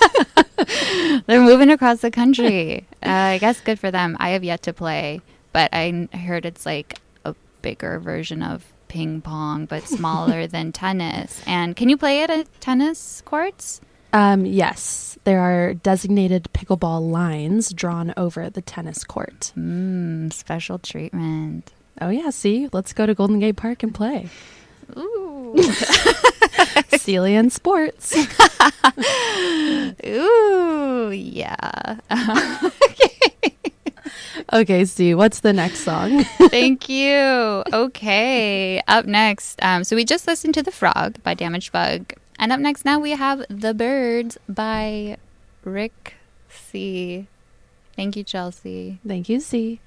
They're 1.27 1.41
moving 1.41 1.71
across 1.71 2.01
the 2.01 2.11
country. 2.11 2.87
uh, 3.03 3.09
I 3.09 3.39
guess 3.39 3.61
good 3.61 3.79
for 3.79 3.91
them. 3.91 4.17
I 4.19 4.31
have 4.31 4.43
yet 4.45 4.63
to 4.65 4.73
play, 4.73 5.21
but 5.53 5.71
I 5.73 5.87
n- 5.89 6.09
heard 6.09 6.45
it's 6.45 6.67
like 6.67 6.99
bigger 7.63 7.99
version 7.99 8.43
of 8.43 8.65
ping 8.89 9.21
pong, 9.23 9.65
but 9.67 9.85
smaller 9.89 10.47
than 10.55 10.73
tennis. 10.73 11.41
And 11.47 11.75
can 11.75 11.89
you 11.89 11.97
play 11.97 12.23
it 12.23 12.31
at 12.31 12.47
tennis 12.61 13.23
courts? 13.25 13.81
um, 14.15 14.45
yes, 14.45 15.17
there 15.25 15.41
are 15.41 15.73
designated 15.73 16.47
pickleball 16.53 17.11
lines 17.11 17.73
drawn 17.73 18.13
over 18.19 18.51
the 18.51 18.61
tennis 18.61 19.05
court. 19.05 19.53
Mmm, 19.57 20.31
special 20.31 20.79
treatment. 20.79 21.73
Oh 22.01 22.11
yeah, 22.11 22.29
see, 22.29 22.69
let's 22.75 22.93
go 22.93 23.07
to 23.07 23.15
Golden 23.15 23.39
Gate 23.39 23.57
Park 23.57 23.83
and 23.83 23.95
play. 23.95 24.29
Ooh, 24.99 25.57
Celia 26.99 27.39
and 27.39 27.51
sports. 27.51 28.15
ooh, 30.05 31.11
yeah. 31.11 31.97
Okay, 32.11 33.57
see, 34.85 35.15
what's 35.15 35.41
the 35.41 35.53
next 35.53 35.81
song? 35.81 36.25
Thank 36.51 36.89
you. 36.89 37.63
Okay. 37.73 38.83
Up 38.89 39.07
next, 39.07 39.63
um, 39.63 39.85
so 39.85 39.97
we 39.97 40.05
just 40.05 40.27
listened 40.27 40.55
to 40.55 40.63
The 40.63 40.73
Frog 40.73 41.23
by 41.23 41.35
Damaged 41.35 41.73
Bug. 41.73 42.15
And 42.39 42.53
up 42.53 42.61
next 42.61 42.85
now 42.85 42.99
we 42.99 43.13
have 43.13 43.45
The 43.49 43.75
Birds 43.75 44.39
by 44.49 45.17
Rick 45.65 46.15
C. 46.49 47.27
Thank 47.95 48.17
you, 48.17 48.25
Chelsea. 48.25 48.99
Thank 49.07 49.29
you, 49.29 49.41
C. 49.41 49.81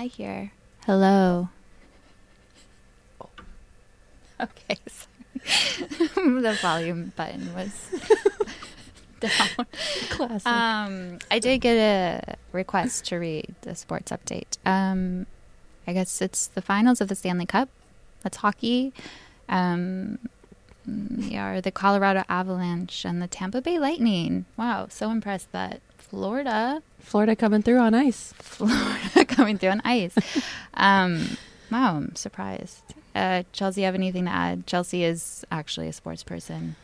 Why 0.00 0.08
can't 0.08 0.12
I 0.12 0.16
hear? 0.16 0.52
Hello. 0.86 1.48
Okay, 4.40 4.78
sorry. 4.88 6.40
the 6.40 6.58
volume 6.62 7.12
button 7.16 7.54
was 7.54 7.70
down. 9.20 9.66
Classic. 10.08 10.46
Um, 10.46 11.18
I 11.30 11.38
did 11.38 11.58
get 11.58 11.76
a 11.76 12.36
request 12.52 13.04
to 13.08 13.16
read 13.16 13.54
the 13.60 13.74
sports 13.74 14.10
update. 14.10 14.56
Um, 14.64 15.26
I 15.86 15.92
guess 15.92 16.22
it's 16.22 16.46
the 16.46 16.62
finals 16.62 17.02
of 17.02 17.08
the 17.08 17.14
Stanley 17.14 17.44
Cup. 17.44 17.68
That's 18.22 18.38
hockey. 18.38 18.94
Um, 19.50 20.18
we 20.86 21.36
are 21.36 21.60
the 21.60 21.70
Colorado 21.70 22.24
Avalanche 22.26 23.04
and 23.04 23.20
the 23.20 23.28
Tampa 23.28 23.60
Bay 23.60 23.78
Lightning. 23.78 24.46
Wow, 24.56 24.86
so 24.88 25.10
impressed 25.10 25.52
that 25.52 25.82
Florida, 25.98 26.82
Florida 26.98 27.36
coming 27.36 27.60
through 27.60 27.78
on 27.78 27.94
ice. 27.94 28.32
Coming 29.44 29.58
through 29.58 29.70
on 29.70 29.80
ice. 29.84 30.14
Um, 30.74 31.36
wow, 31.70 31.96
I'm 31.96 32.14
surprised. 32.16 32.82
Uh, 33.14 33.42
Chelsea, 33.52 33.82
have 33.82 33.94
anything 33.94 34.26
to 34.26 34.30
add? 34.30 34.66
Chelsea 34.66 35.02
is 35.04 35.44
actually 35.50 35.88
a 35.88 35.92
sports 35.92 36.22
person. 36.22 36.76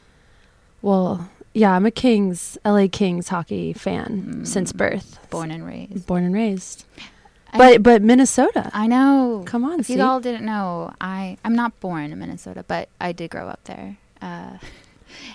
Well, 0.82 1.30
yeah, 1.54 1.72
I'm 1.72 1.86
a 1.86 1.90
Kings, 1.90 2.58
LA 2.64 2.86
Kings 2.90 3.28
hockey 3.28 3.72
fan 3.72 4.44
since 4.44 4.72
birth. 4.72 5.18
Born 5.30 5.50
and 5.50 5.66
raised. 5.66 6.06
Born 6.06 6.24
and 6.24 6.34
raised. 6.34 6.84
I- 7.52 7.58
But 7.58 7.82
but 7.82 8.02
Minnesota. 8.02 8.70
I 8.74 8.86
know. 8.86 9.42
Come 9.46 9.64
on, 9.64 9.80
If 9.80 9.88
you 9.88 10.02
all 10.02 10.20
didn't 10.20 10.44
know, 10.44 10.92
I 11.00 11.38
I'm 11.44 11.54
not 11.54 11.78
born 11.80 12.12
in 12.12 12.18
Minnesota, 12.18 12.64
but 12.66 12.88
I 13.00 13.12
did 13.12 13.30
grow 13.30 13.48
up 13.48 13.60
there. 13.64 13.96
Uh, 14.20 14.58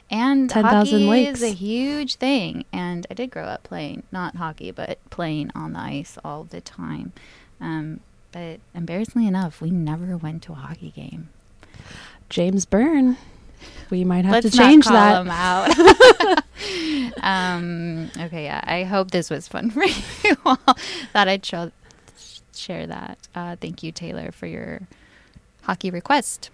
and 0.09 0.49
10,000 0.49 0.71
hockey 0.71 1.05
lakes. 1.05 1.41
is 1.41 1.51
a 1.51 1.53
huge 1.53 2.15
thing, 2.15 2.65
and 2.71 3.07
I 3.09 3.13
did 3.13 3.31
grow 3.31 3.43
up 3.43 3.63
playing 3.63 4.03
not 4.11 4.35
hockey, 4.35 4.71
but 4.71 4.97
playing 5.09 5.51
on 5.55 5.73
the 5.73 5.79
ice 5.79 6.17
all 6.23 6.43
the 6.43 6.61
time. 6.61 7.13
Um, 7.59 7.99
but 8.31 8.59
embarrassingly 8.73 9.27
enough, 9.27 9.61
we 9.61 9.69
never 9.71 10.17
went 10.17 10.43
to 10.43 10.53
a 10.53 10.55
hockey 10.55 10.91
game. 10.91 11.29
James 12.29 12.65
Byrne. 12.65 13.17
We 13.89 14.03
might 14.03 14.25
have 14.25 14.33
Let's 14.43 14.51
to 14.51 14.57
change 14.57 14.85
that. 14.85 15.21
him 15.21 15.29
out. 15.29 15.69
um, 17.21 18.09
okay, 18.17 18.45
yeah. 18.45 18.61
I 18.63 18.83
hope 18.83 19.11
this 19.11 19.29
was 19.29 19.47
fun 19.47 19.69
for 19.71 19.83
you 19.83 20.35
all. 20.45 20.55
Thought 20.55 21.27
I'd 21.27 21.45
show, 21.45 21.71
share 22.55 22.87
that. 22.87 23.17
Uh, 23.35 23.55
thank 23.59 23.83
you, 23.83 23.91
Taylor, 23.91 24.31
for 24.31 24.47
your 24.47 24.81
hockey 25.63 25.91
request. 25.91 26.49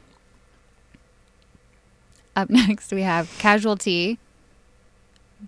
Up 2.38 2.50
next, 2.52 2.92
we 2.94 3.02
have 3.02 3.36
Casualty 3.40 4.20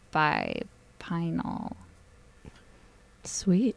by 0.10 0.62
Pinal. 0.98 1.78
Sweet. 3.24 3.76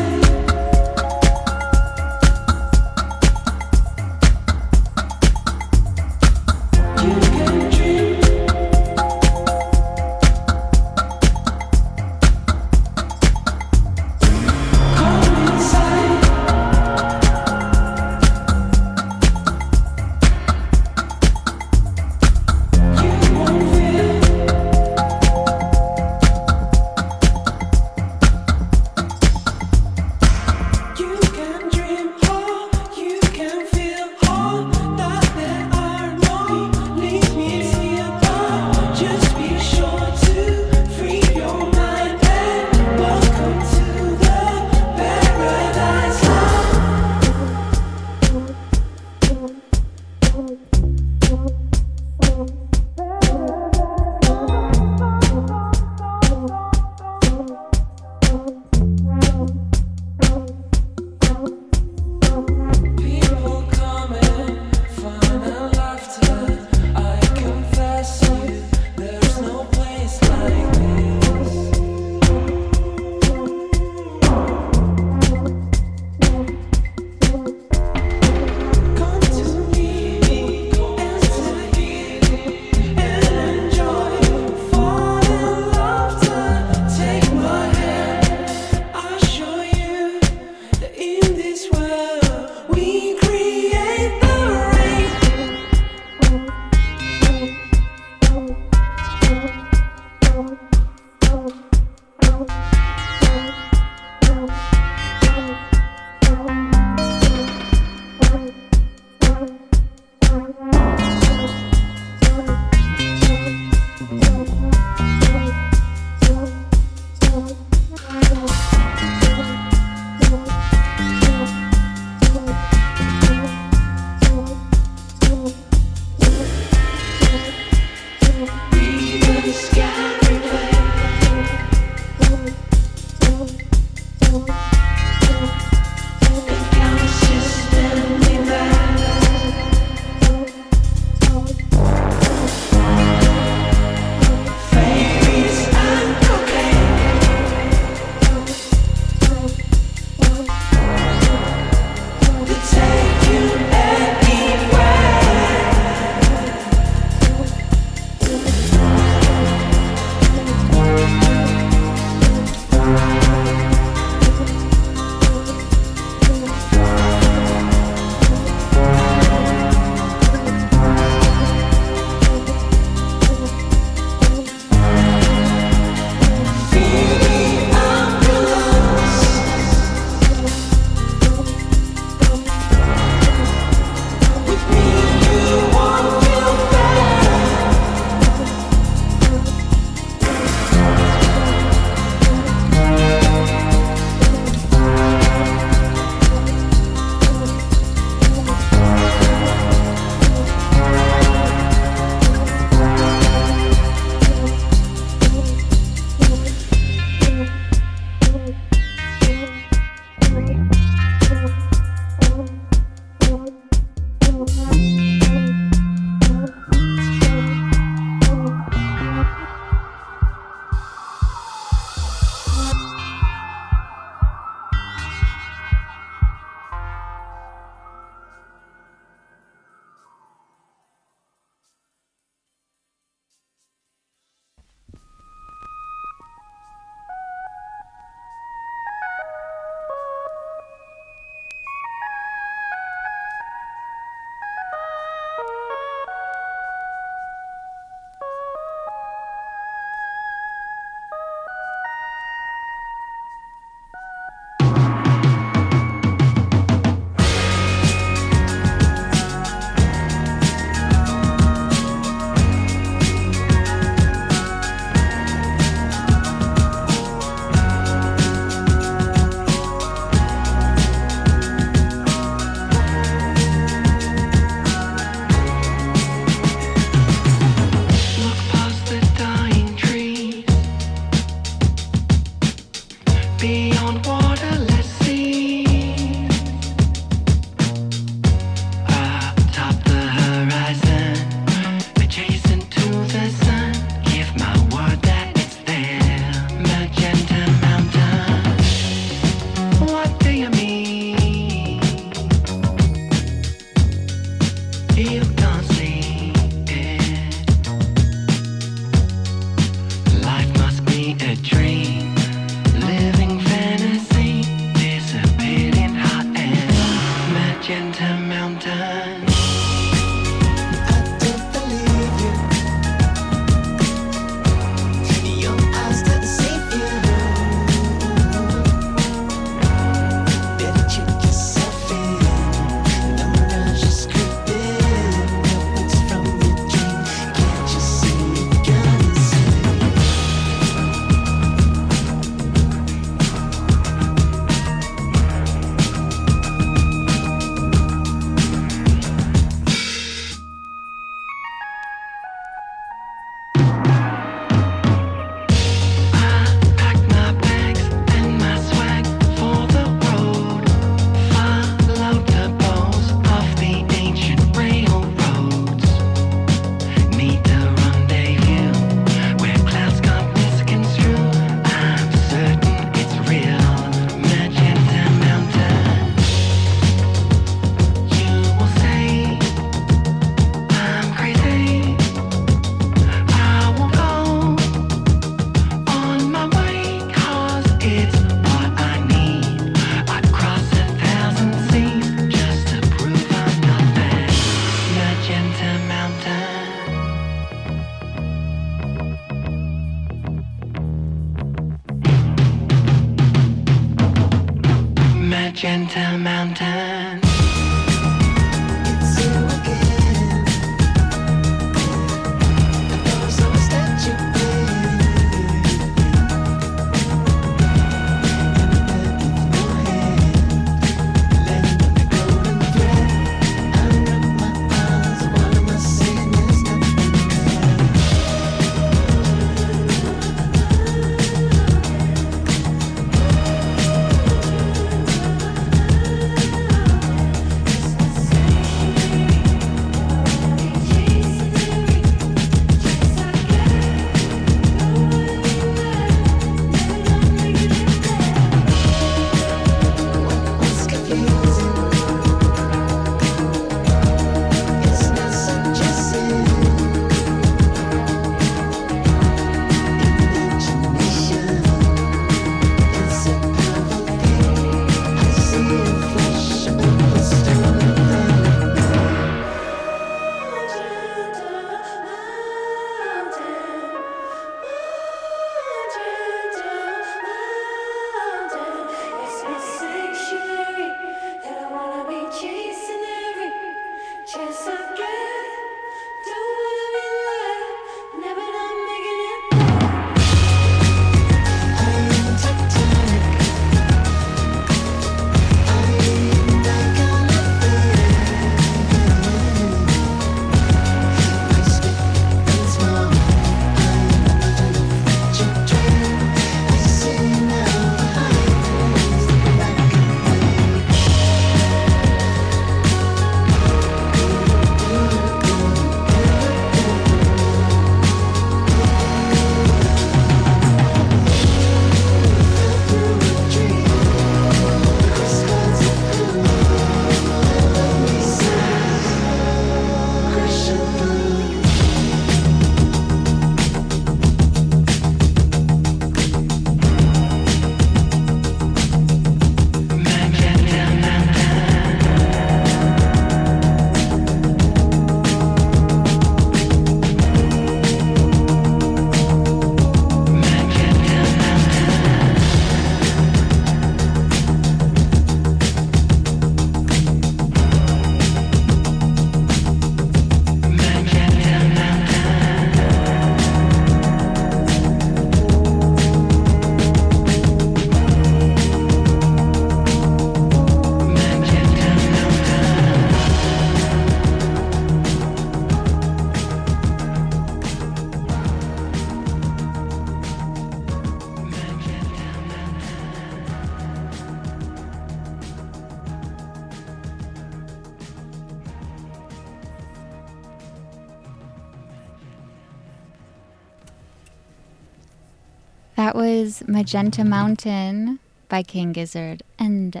Magenta 596.70 597.24
Mountain 597.24 598.20
by 598.48 598.62
King 598.62 598.92
Gizzard 598.92 599.42
and 599.58 600.00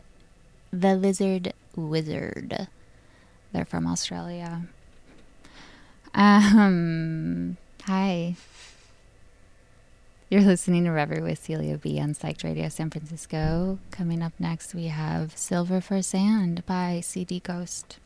The 0.72 0.94
Lizard 0.94 1.52
Wizard. 1.74 2.68
They're 3.50 3.64
from 3.64 3.88
Australia. 3.88 4.68
Um, 6.14 7.56
hi. 7.82 8.36
You're 10.28 10.42
listening 10.42 10.84
to 10.84 10.90
Reverie 10.90 11.22
with 11.22 11.44
Celia 11.44 11.76
B 11.76 11.98
on 11.98 12.14
Psyched 12.14 12.44
Radio 12.44 12.68
San 12.68 12.88
Francisco. 12.88 13.80
Coming 13.90 14.22
up 14.22 14.34
next, 14.38 14.72
we 14.72 14.86
have 14.86 15.36
Silver 15.36 15.80
for 15.80 16.00
Sand 16.02 16.64
by 16.66 17.00
CD 17.00 17.40
Ghost. 17.40 17.98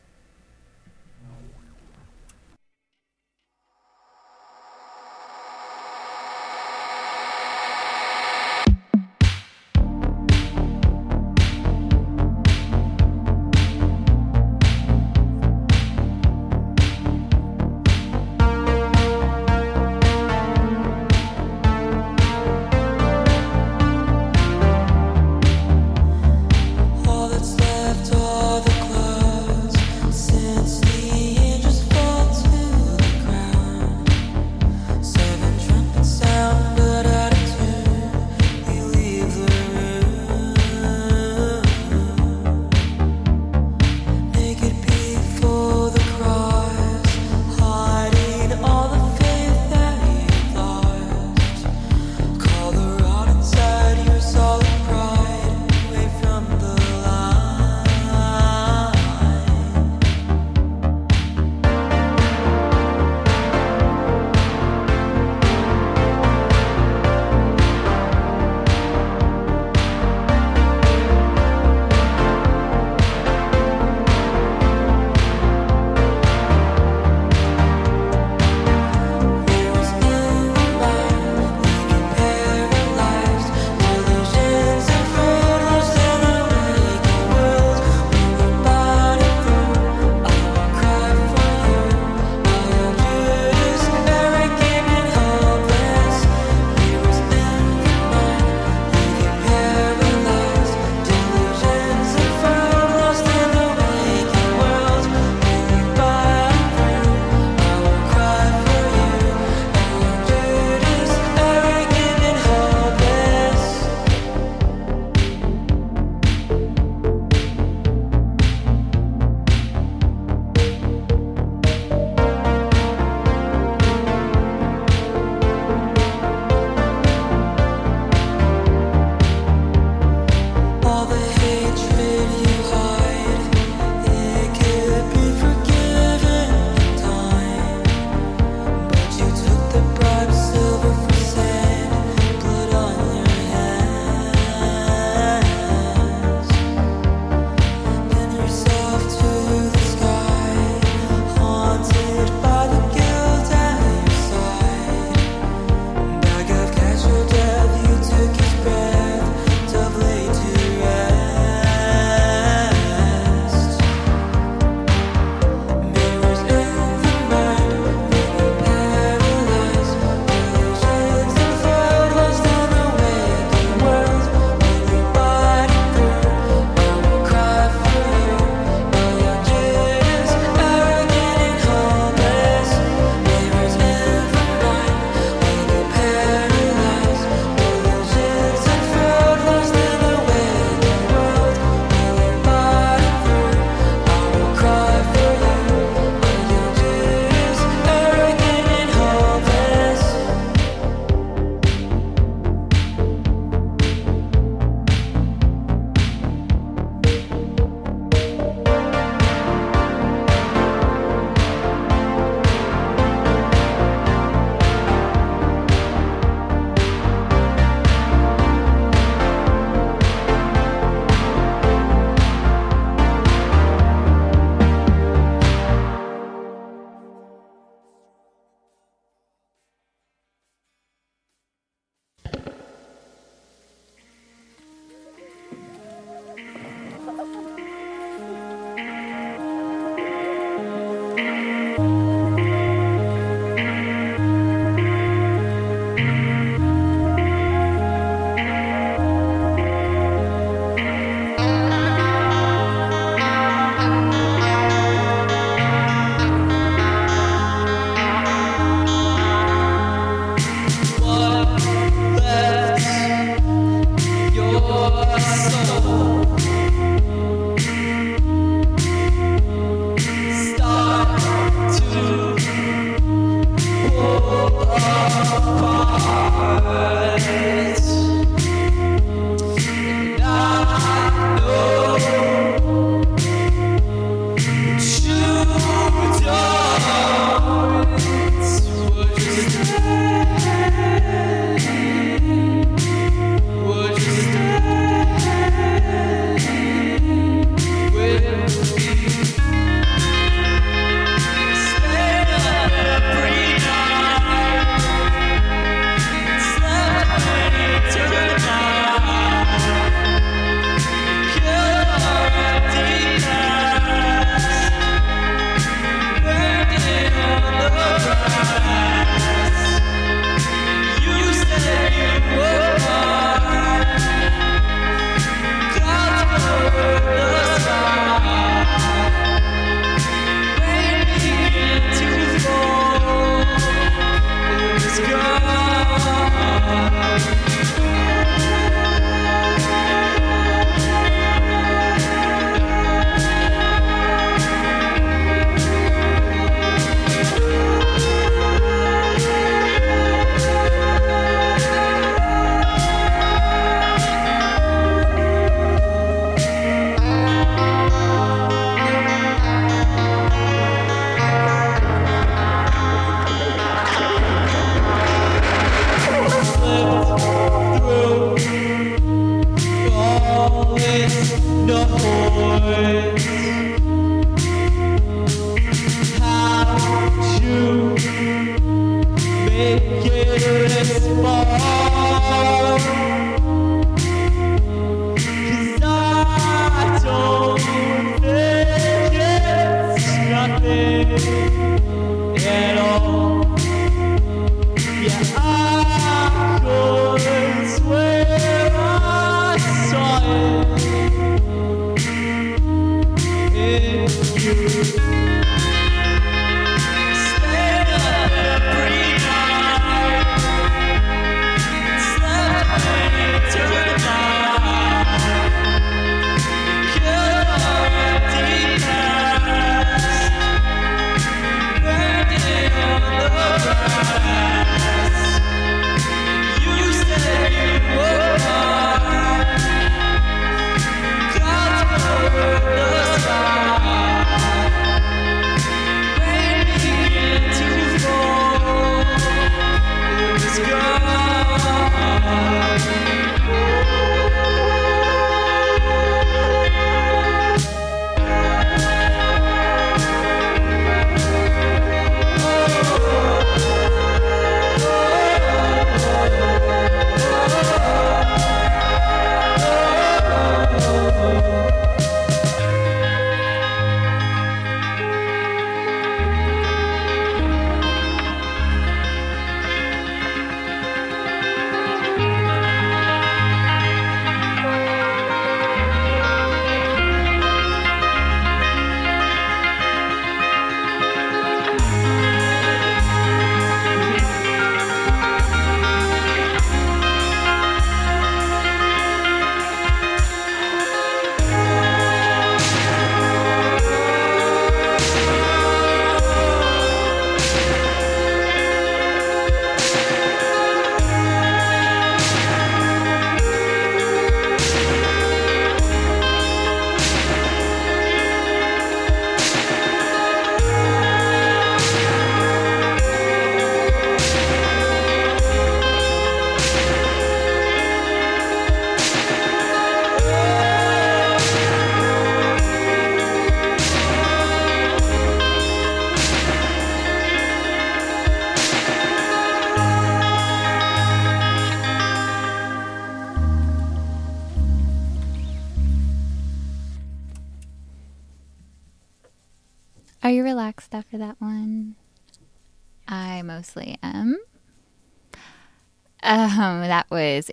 you. 404.45 404.74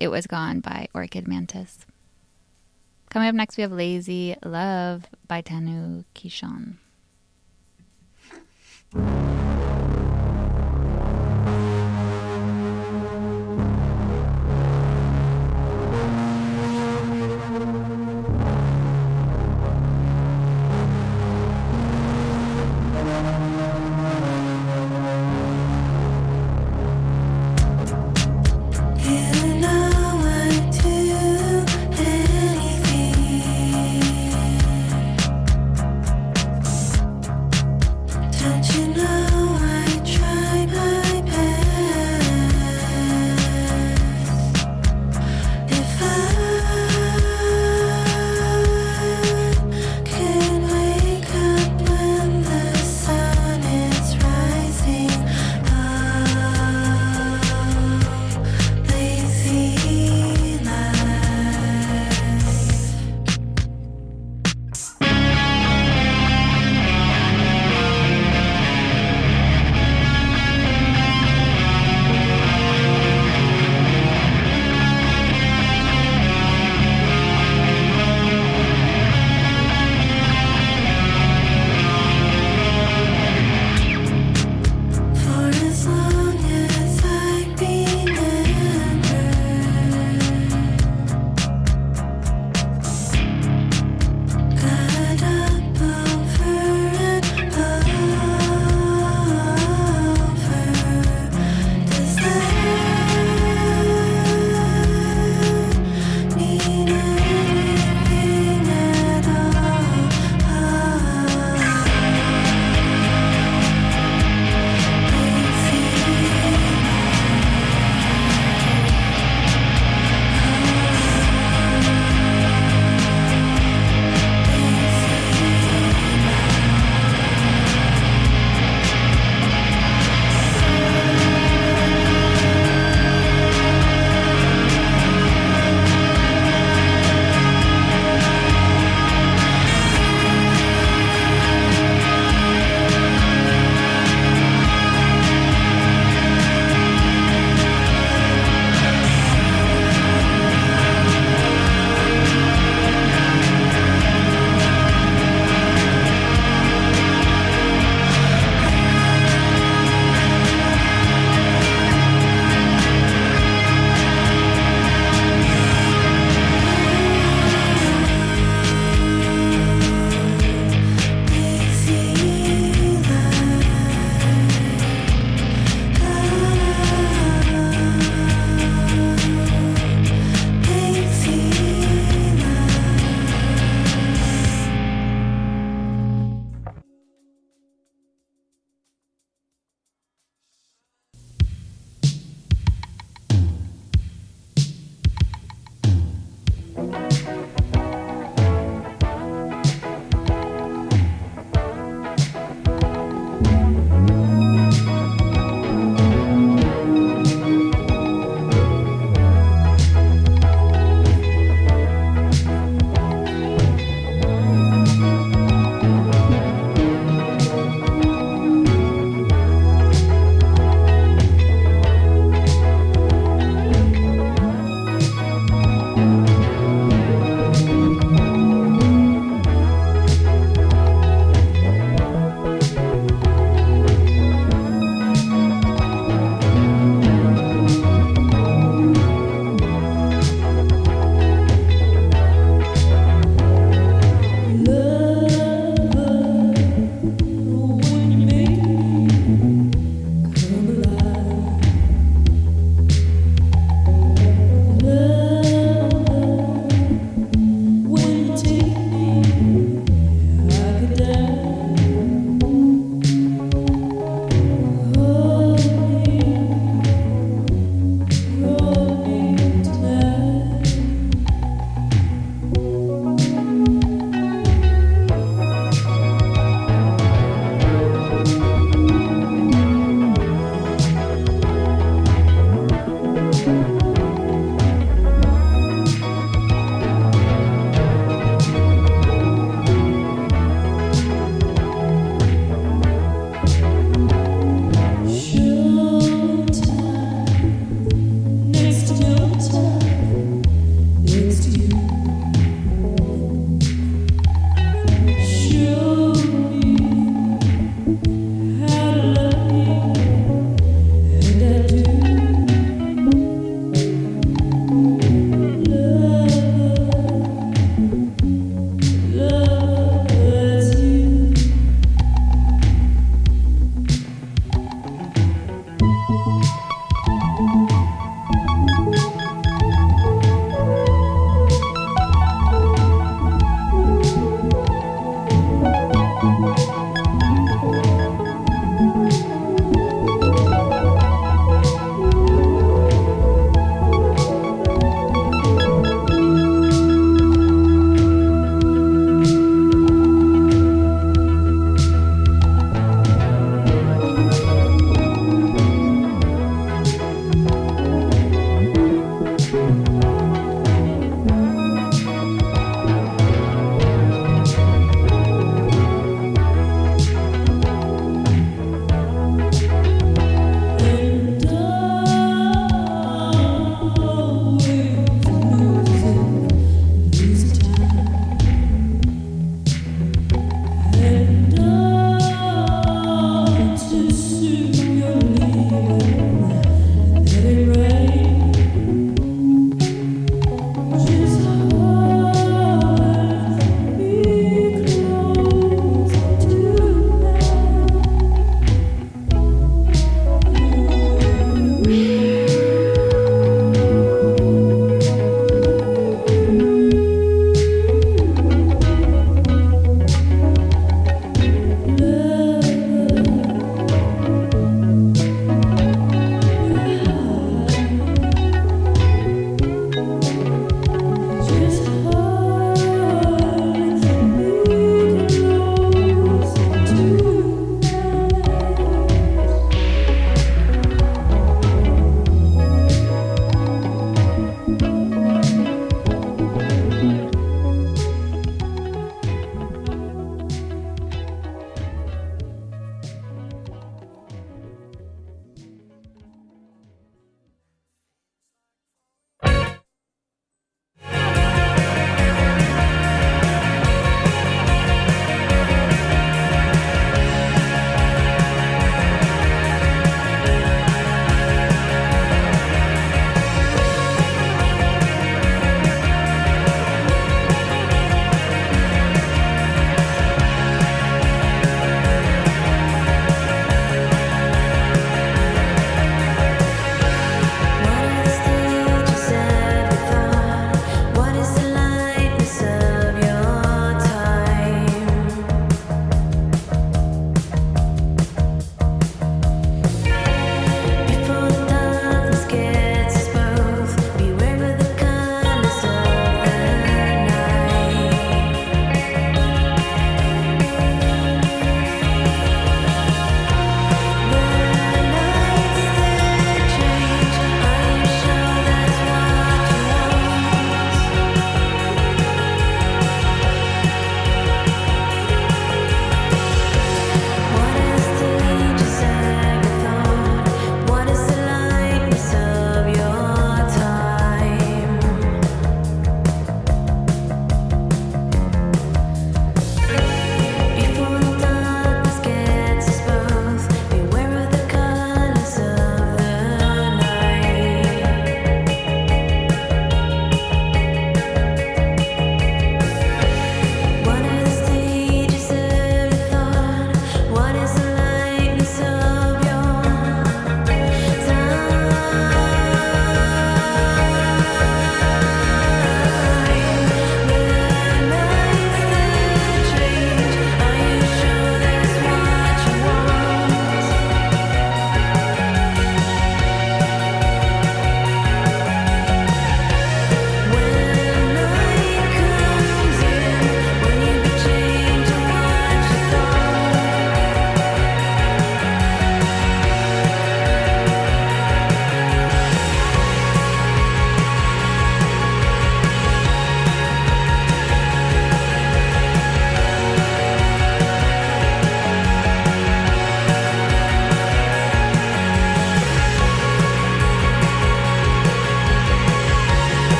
It 0.00 0.08
Was 0.08 0.28
Gone 0.28 0.60
by 0.60 0.86
Orchid 0.94 1.26
Mantis. 1.26 1.84
Coming 3.10 3.28
up 3.28 3.34
next, 3.34 3.56
we 3.56 3.62
have 3.62 3.72
Lazy 3.72 4.36
Love 4.44 5.06
by 5.26 5.42
Tanu 5.42 6.04
Kishon. 6.14 6.76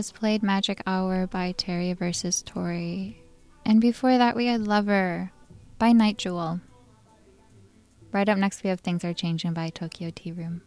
Just 0.00 0.14
played 0.14 0.42
Magic 0.42 0.82
Hour 0.86 1.26
by 1.26 1.52
Terry 1.52 1.92
versus 1.92 2.42
Tori. 2.42 3.22
And 3.66 3.82
before 3.82 4.16
that, 4.16 4.34
we 4.34 4.46
had 4.46 4.66
Lover 4.66 5.30
by 5.78 5.92
Night 5.92 6.16
Jewel. 6.16 6.62
Right 8.10 8.26
up 8.26 8.38
next, 8.38 8.64
we 8.64 8.70
have 8.70 8.80
Things 8.80 9.04
Are 9.04 9.12
Changing 9.12 9.52
by 9.52 9.68
Tokyo 9.68 10.08
Tea 10.08 10.32
Room. 10.32 10.62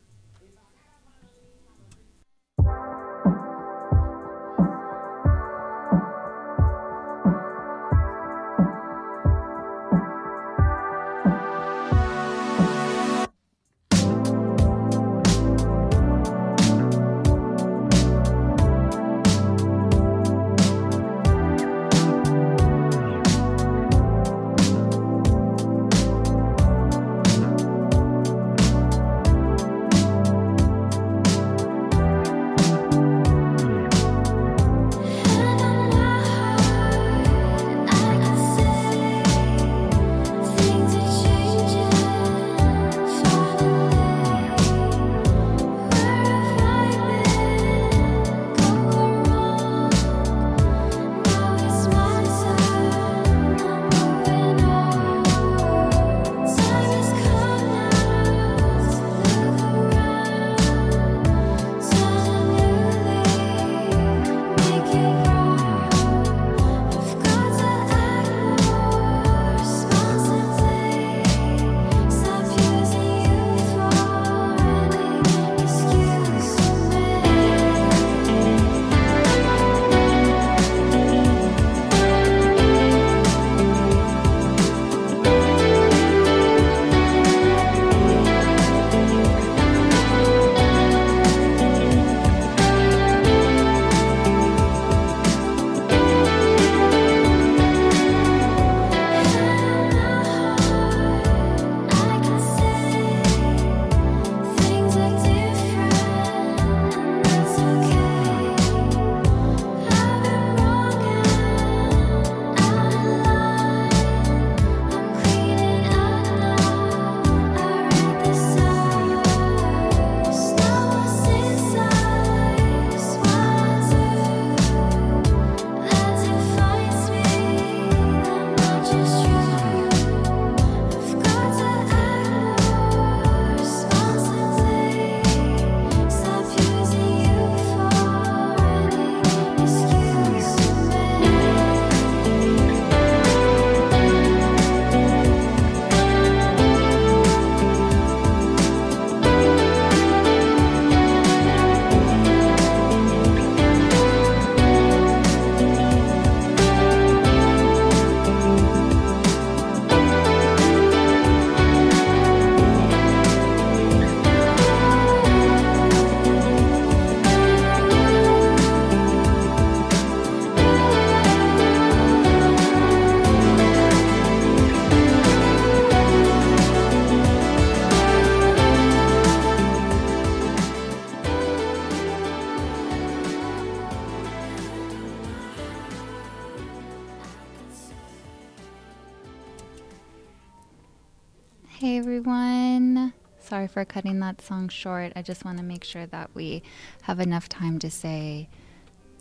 For 193.73 193.83
cutting 193.83 194.19
that 194.19 194.39
song 194.39 194.69
short. 194.69 195.11
I 195.15 195.23
just 195.23 195.43
want 195.43 195.57
to 195.57 195.63
make 195.63 195.83
sure 195.83 196.05
that 196.05 196.29
we 196.35 196.61
have 197.03 197.19
enough 197.19 197.49
time 197.49 197.79
to 197.79 197.89
say 197.89 198.47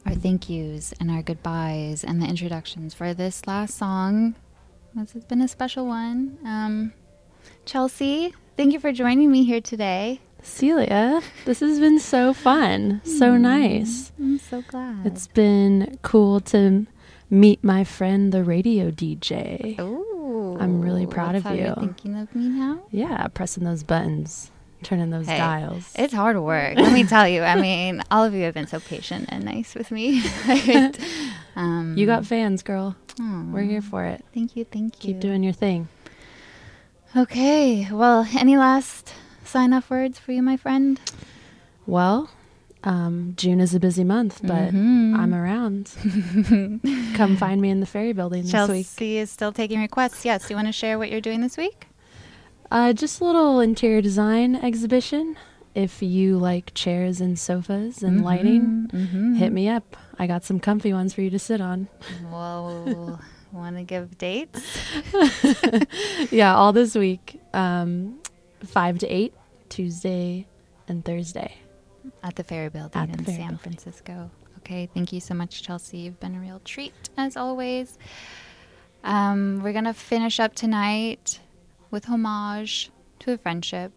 our 0.05 0.15
thank 0.15 0.51
yous 0.51 0.93
and 1.01 1.11
our 1.11 1.23
goodbyes 1.23 2.05
and 2.05 2.21
the 2.21 2.27
introductions 2.27 2.93
for 2.93 3.15
this 3.15 3.47
last 3.47 3.77
song. 3.77 4.35
This 4.95 5.13
has 5.13 5.25
been 5.25 5.41
a 5.41 5.49
special 5.49 5.87
one. 5.87 6.39
Um, 6.45 6.93
Chelsea, 7.65 8.35
thank 8.59 8.75
you 8.75 8.79
for 8.79 8.93
joining 8.93 9.33
me 9.33 9.45
here 9.45 9.63
today. 9.63 10.21
Celia, 10.43 11.23
this 11.47 11.61
has 11.61 11.81
been 11.81 11.99
so 11.99 12.35
fun. 12.35 13.01
So 13.05 13.39
nice. 13.39 14.13
I'm 14.19 14.39
so 14.39 14.63
glad. 14.63 15.07
It's 15.07 15.29
been 15.29 15.99
cool 16.03 16.41
to 16.41 16.87
meet 17.31 17.65
my 17.65 17.85
friend, 17.85 18.33
the 18.33 18.45
radio 18.45 18.91
DJ. 18.91 19.81
Ooh, 19.81 20.22
I'm 20.61 20.81
really 20.81 21.07
proud 21.07 21.35
of 21.35 21.45
you're 21.45 21.75
thinking 21.75 22.17
of 22.17 22.35
me 22.35 22.49
now. 22.49 22.81
Yeah, 22.91 23.27
pressing 23.29 23.65
those 23.65 23.83
buttons, 23.83 24.51
turning 24.83 25.11
those 25.11 25.27
Hey, 25.27 25.39
dials. 25.39 25.93
It's 25.95 26.13
hard 26.15 26.39
work. 26.39 26.77
Let 26.77 26.93
me 26.93 27.05
tell 27.05 27.27
you. 27.29 27.43
I 27.43 27.61
mean, 27.61 28.03
all 28.11 28.25
of 28.25 28.35
you 28.35 28.43
have 28.45 28.55
been 28.55 28.67
so 28.67 28.81
patient 28.81 29.27
and 29.29 29.45
nice 29.45 29.75
with 29.75 29.91
me. 29.91 30.23
um, 31.57 31.95
you 31.97 32.07
got 32.07 32.27
fans, 32.27 32.63
girl. 32.63 32.97
aw, 33.21 33.45
We're 33.53 33.63
here 33.63 33.83
for 33.83 34.05
it. 34.05 34.25
Thank 34.35 34.57
you. 34.57 34.65
Thank 34.65 35.05
you. 35.05 35.15
Keep 35.15 35.21
doing 35.21 35.43
your 35.43 35.53
thing. 35.53 35.89
Okay. 37.17 37.89
Well, 37.91 38.27
any 38.37 38.57
last 38.57 39.15
sign 39.45 39.73
off 39.73 39.91
words 39.91 40.19
for 40.19 40.33
you, 40.33 40.43
my 40.43 40.57
friend? 40.57 41.01
Well, 41.87 42.31
um, 42.85 43.35
June 43.37 43.61
is 43.61 43.75
a 43.75 43.81
busy 43.81 44.05
month, 44.05 44.41
but 44.43 44.73
Mhm. 44.73 45.17
I'm 45.17 45.35
around. 45.35 45.91
Come 47.17 47.37
find 47.37 47.61
me 47.61 47.71
in 47.71 47.81
the 47.81 47.87
ferry 47.87 48.13
building 48.13 48.43
this 48.43 48.53
week. 48.53 48.87
Chelsea 48.87 49.19
is 49.19 49.31
still 49.31 49.53
taking 49.53 49.81
requests. 49.81 50.25
Yes. 50.25 50.47
Do 50.49 50.53
you 50.55 50.57
want 50.57 50.69
to 50.69 50.73
share 50.73 50.99
what 50.99 51.11
you're 51.11 51.21
doing 51.21 51.41
this 51.41 51.57
week? 51.57 51.87
Uh, 52.71 52.93
just 52.93 53.21
a 53.21 53.25
little 53.25 53.61
interior 53.61 54.01
design 54.01 54.57
exhibition. 54.57 55.37
If 55.75 56.03
you 56.03 56.37
like 56.39 56.73
chairs 56.75 57.21
and 57.21 57.39
sofas 57.39 58.03
and 58.03 58.23
lighting, 58.25 58.89
Mm-hmm. 58.93 59.35
hit 59.35 59.53
me 59.53 59.69
up. 59.69 59.97
I 60.19 60.27
got 60.27 60.45
some 60.45 60.61
comfy 60.61 60.93
ones 60.93 61.15
for 61.15 61.23
you 61.23 61.31
to 61.31 61.39
sit 61.39 61.61
on. 61.61 61.89
Well, 62.31 63.19
want 63.53 63.77
to 63.77 63.83
give 63.83 64.19
dates? 64.19 64.61
yeah, 66.31 66.55
all 66.55 66.73
this 66.73 66.95
week, 66.95 67.41
um, 67.55 68.19
five 68.65 68.99
to 68.99 69.07
eight, 69.09 69.35
Tuesday 69.69 70.47
and 70.89 71.05
Thursday. 71.05 71.57
At 72.23 72.37
the 72.37 72.45
Ferry 72.45 72.69
Building 72.69 73.07
the 73.07 73.19
in 73.19 73.25
Ferry 73.25 73.37
San 73.37 73.49
Building. 73.49 73.59
Francisco. 73.59 74.31
Okay, 74.59 74.89
thank 74.95 75.13
you 75.13 75.21
so 75.21 75.35
much, 75.35 75.63
Chelsea. 75.63 75.99
You've 75.99 76.21
been 76.21 76.37
a 76.37 76.41
real 76.41 76.61
treat, 76.65 76.95
as 77.17 77.37
always. 77.37 77.99
Um, 79.03 79.61
we're 79.63 79.73
going 79.73 79.87
to 79.87 79.95
finish 79.95 80.39
up 80.39 80.55
tonight 80.55 81.41
with 81.91 82.05
Homage 82.05 82.91
to 83.21 83.33
a 83.33 83.39
Friendship 83.39 83.93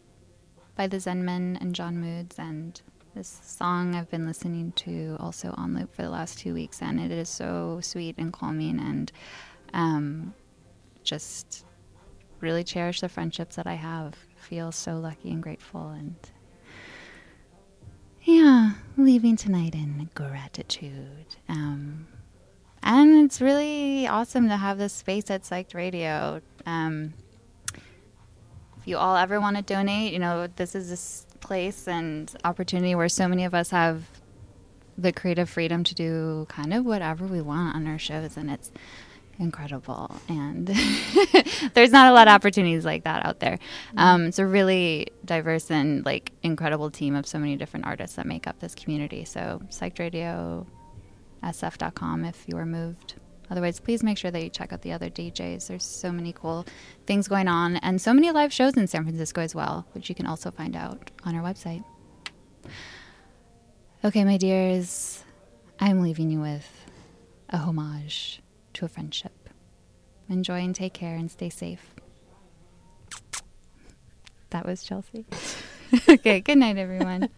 by 0.75 0.87
the 0.87 0.99
Zen 0.99 1.23
Men 1.23 1.57
and 1.61 1.75
John 1.75 1.99
Moods. 1.99 2.39
And 2.39 2.81
This 3.13 3.39
song 3.45 3.95
I've 3.95 4.09
been 4.09 4.25
listening 4.25 4.73
to 4.77 5.15
also 5.19 5.53
on 5.55 5.75
loop 5.75 5.95
for 5.95 6.01
the 6.01 6.09
last 6.09 6.39
two 6.39 6.53
weeks, 6.55 6.81
and 6.81 6.99
it 6.99 7.11
is 7.11 7.29
so 7.29 7.79
sweet 7.81 8.15
and 8.17 8.33
calming, 8.33 8.79
and 8.79 9.11
um, 9.73 10.33
just 11.03 11.63
really 12.41 12.63
cherish 12.63 13.01
the 13.01 13.07
friendships 13.09 13.55
that 13.55 13.67
I 13.67 13.75
have. 13.75 14.15
Feel 14.35 14.71
so 14.71 14.97
lucky 14.97 15.29
and 15.31 15.41
grateful, 15.43 15.89
and 15.89 16.15
yeah, 18.25 18.71
leaving 18.97 19.35
tonight 19.35 19.75
in 19.75 20.09
gratitude. 20.15 21.35
Um, 21.47 22.07
and 22.81 23.23
it's 23.25 23.39
really 23.39 24.07
awesome 24.07 24.49
to 24.49 24.57
have 24.57 24.77
this 24.77 24.93
space 24.93 25.29
at 25.29 25.43
Psyched 25.43 25.75
Radio. 25.75 26.41
Um, 26.65 27.13
if 27.73 28.87
you 28.87 28.97
all 28.97 29.15
ever 29.15 29.39
want 29.39 29.57
to 29.57 29.61
donate, 29.61 30.11
you 30.11 30.19
know, 30.19 30.47
this 30.55 30.75
is 30.75 30.89
this 30.89 31.27
place 31.39 31.87
and 31.87 32.33
opportunity 32.43 32.95
where 32.95 33.09
so 33.09 33.27
many 33.27 33.45
of 33.45 33.53
us 33.53 33.69
have 33.69 34.03
the 34.97 35.11
creative 35.11 35.49
freedom 35.49 35.83
to 35.83 35.93
do 35.93 36.45
kind 36.49 36.73
of 36.73 36.85
whatever 36.85 37.25
we 37.25 37.41
want 37.41 37.75
on 37.75 37.85
our 37.85 37.99
shows, 37.99 38.37
and 38.37 38.49
it's 38.49 38.71
incredible. 39.39 40.15
And 40.27 40.67
there's 41.73 41.91
not 41.91 42.09
a 42.09 42.13
lot 42.13 42.27
of 42.27 42.33
opportunities 42.33 42.85
like 42.85 43.03
that 43.03 43.25
out 43.25 43.39
there. 43.39 43.59
Um, 43.97 44.25
it's 44.25 44.39
a 44.39 44.45
really 44.45 45.07
diverse 45.23 45.69
and 45.71 46.05
like 46.05 46.31
incredible 46.43 46.91
team 46.91 47.15
of 47.15 47.27
so 47.27 47.39
many 47.39 47.55
different 47.55 47.85
artists 47.85 48.15
that 48.15 48.25
make 48.25 48.47
up 48.47 48.59
this 48.59 48.75
community. 48.75 49.25
So, 49.25 49.61
Psyched 49.69 49.99
Radio, 49.99 50.65
sf.com 51.43 52.25
if 52.25 52.45
you 52.47 52.57
are 52.57 52.65
moved. 52.65 53.15
Otherwise, 53.49 53.79
please 53.79 54.01
make 54.01 54.17
sure 54.17 54.31
that 54.31 54.41
you 54.41 54.49
check 54.49 54.73
out 54.73 54.81
the 54.81 54.91
other 54.91 55.09
DJs. 55.09 55.67
There's 55.67 55.83
so 55.83 56.11
many 56.11 56.33
cool 56.33 56.65
things 57.05 57.27
going 57.27 57.47
on 57.47 57.77
and 57.77 58.01
so 58.01 58.13
many 58.13 58.31
live 58.31 58.51
shows 58.51 58.75
in 58.75 58.87
San 58.87 59.03
Francisco 59.03 59.41
as 59.41 59.53
well, 59.53 59.85
which 59.93 60.09
you 60.09 60.15
can 60.15 60.25
also 60.25 60.49
find 60.49 60.75
out 60.75 61.11
on 61.23 61.35
our 61.35 61.43
website. 61.43 61.83
Okay, 64.03 64.23
my 64.23 64.37
dears, 64.37 65.23
I'm 65.79 66.01
leaving 66.01 66.31
you 66.31 66.39
with 66.39 66.67
a 67.49 67.57
homage 67.57 68.41
to 68.75 68.85
a 68.85 68.87
friendship. 68.87 69.49
Enjoy 70.29 70.59
and 70.59 70.75
take 70.75 70.93
care 70.93 71.15
and 71.15 71.29
stay 71.29 71.49
safe. 71.49 71.93
That 74.51 74.65
was 74.65 74.83
Chelsea. 74.83 75.25
okay, 76.09 76.39
good 76.41 76.57
night, 76.57 76.77
everyone. 76.77 77.29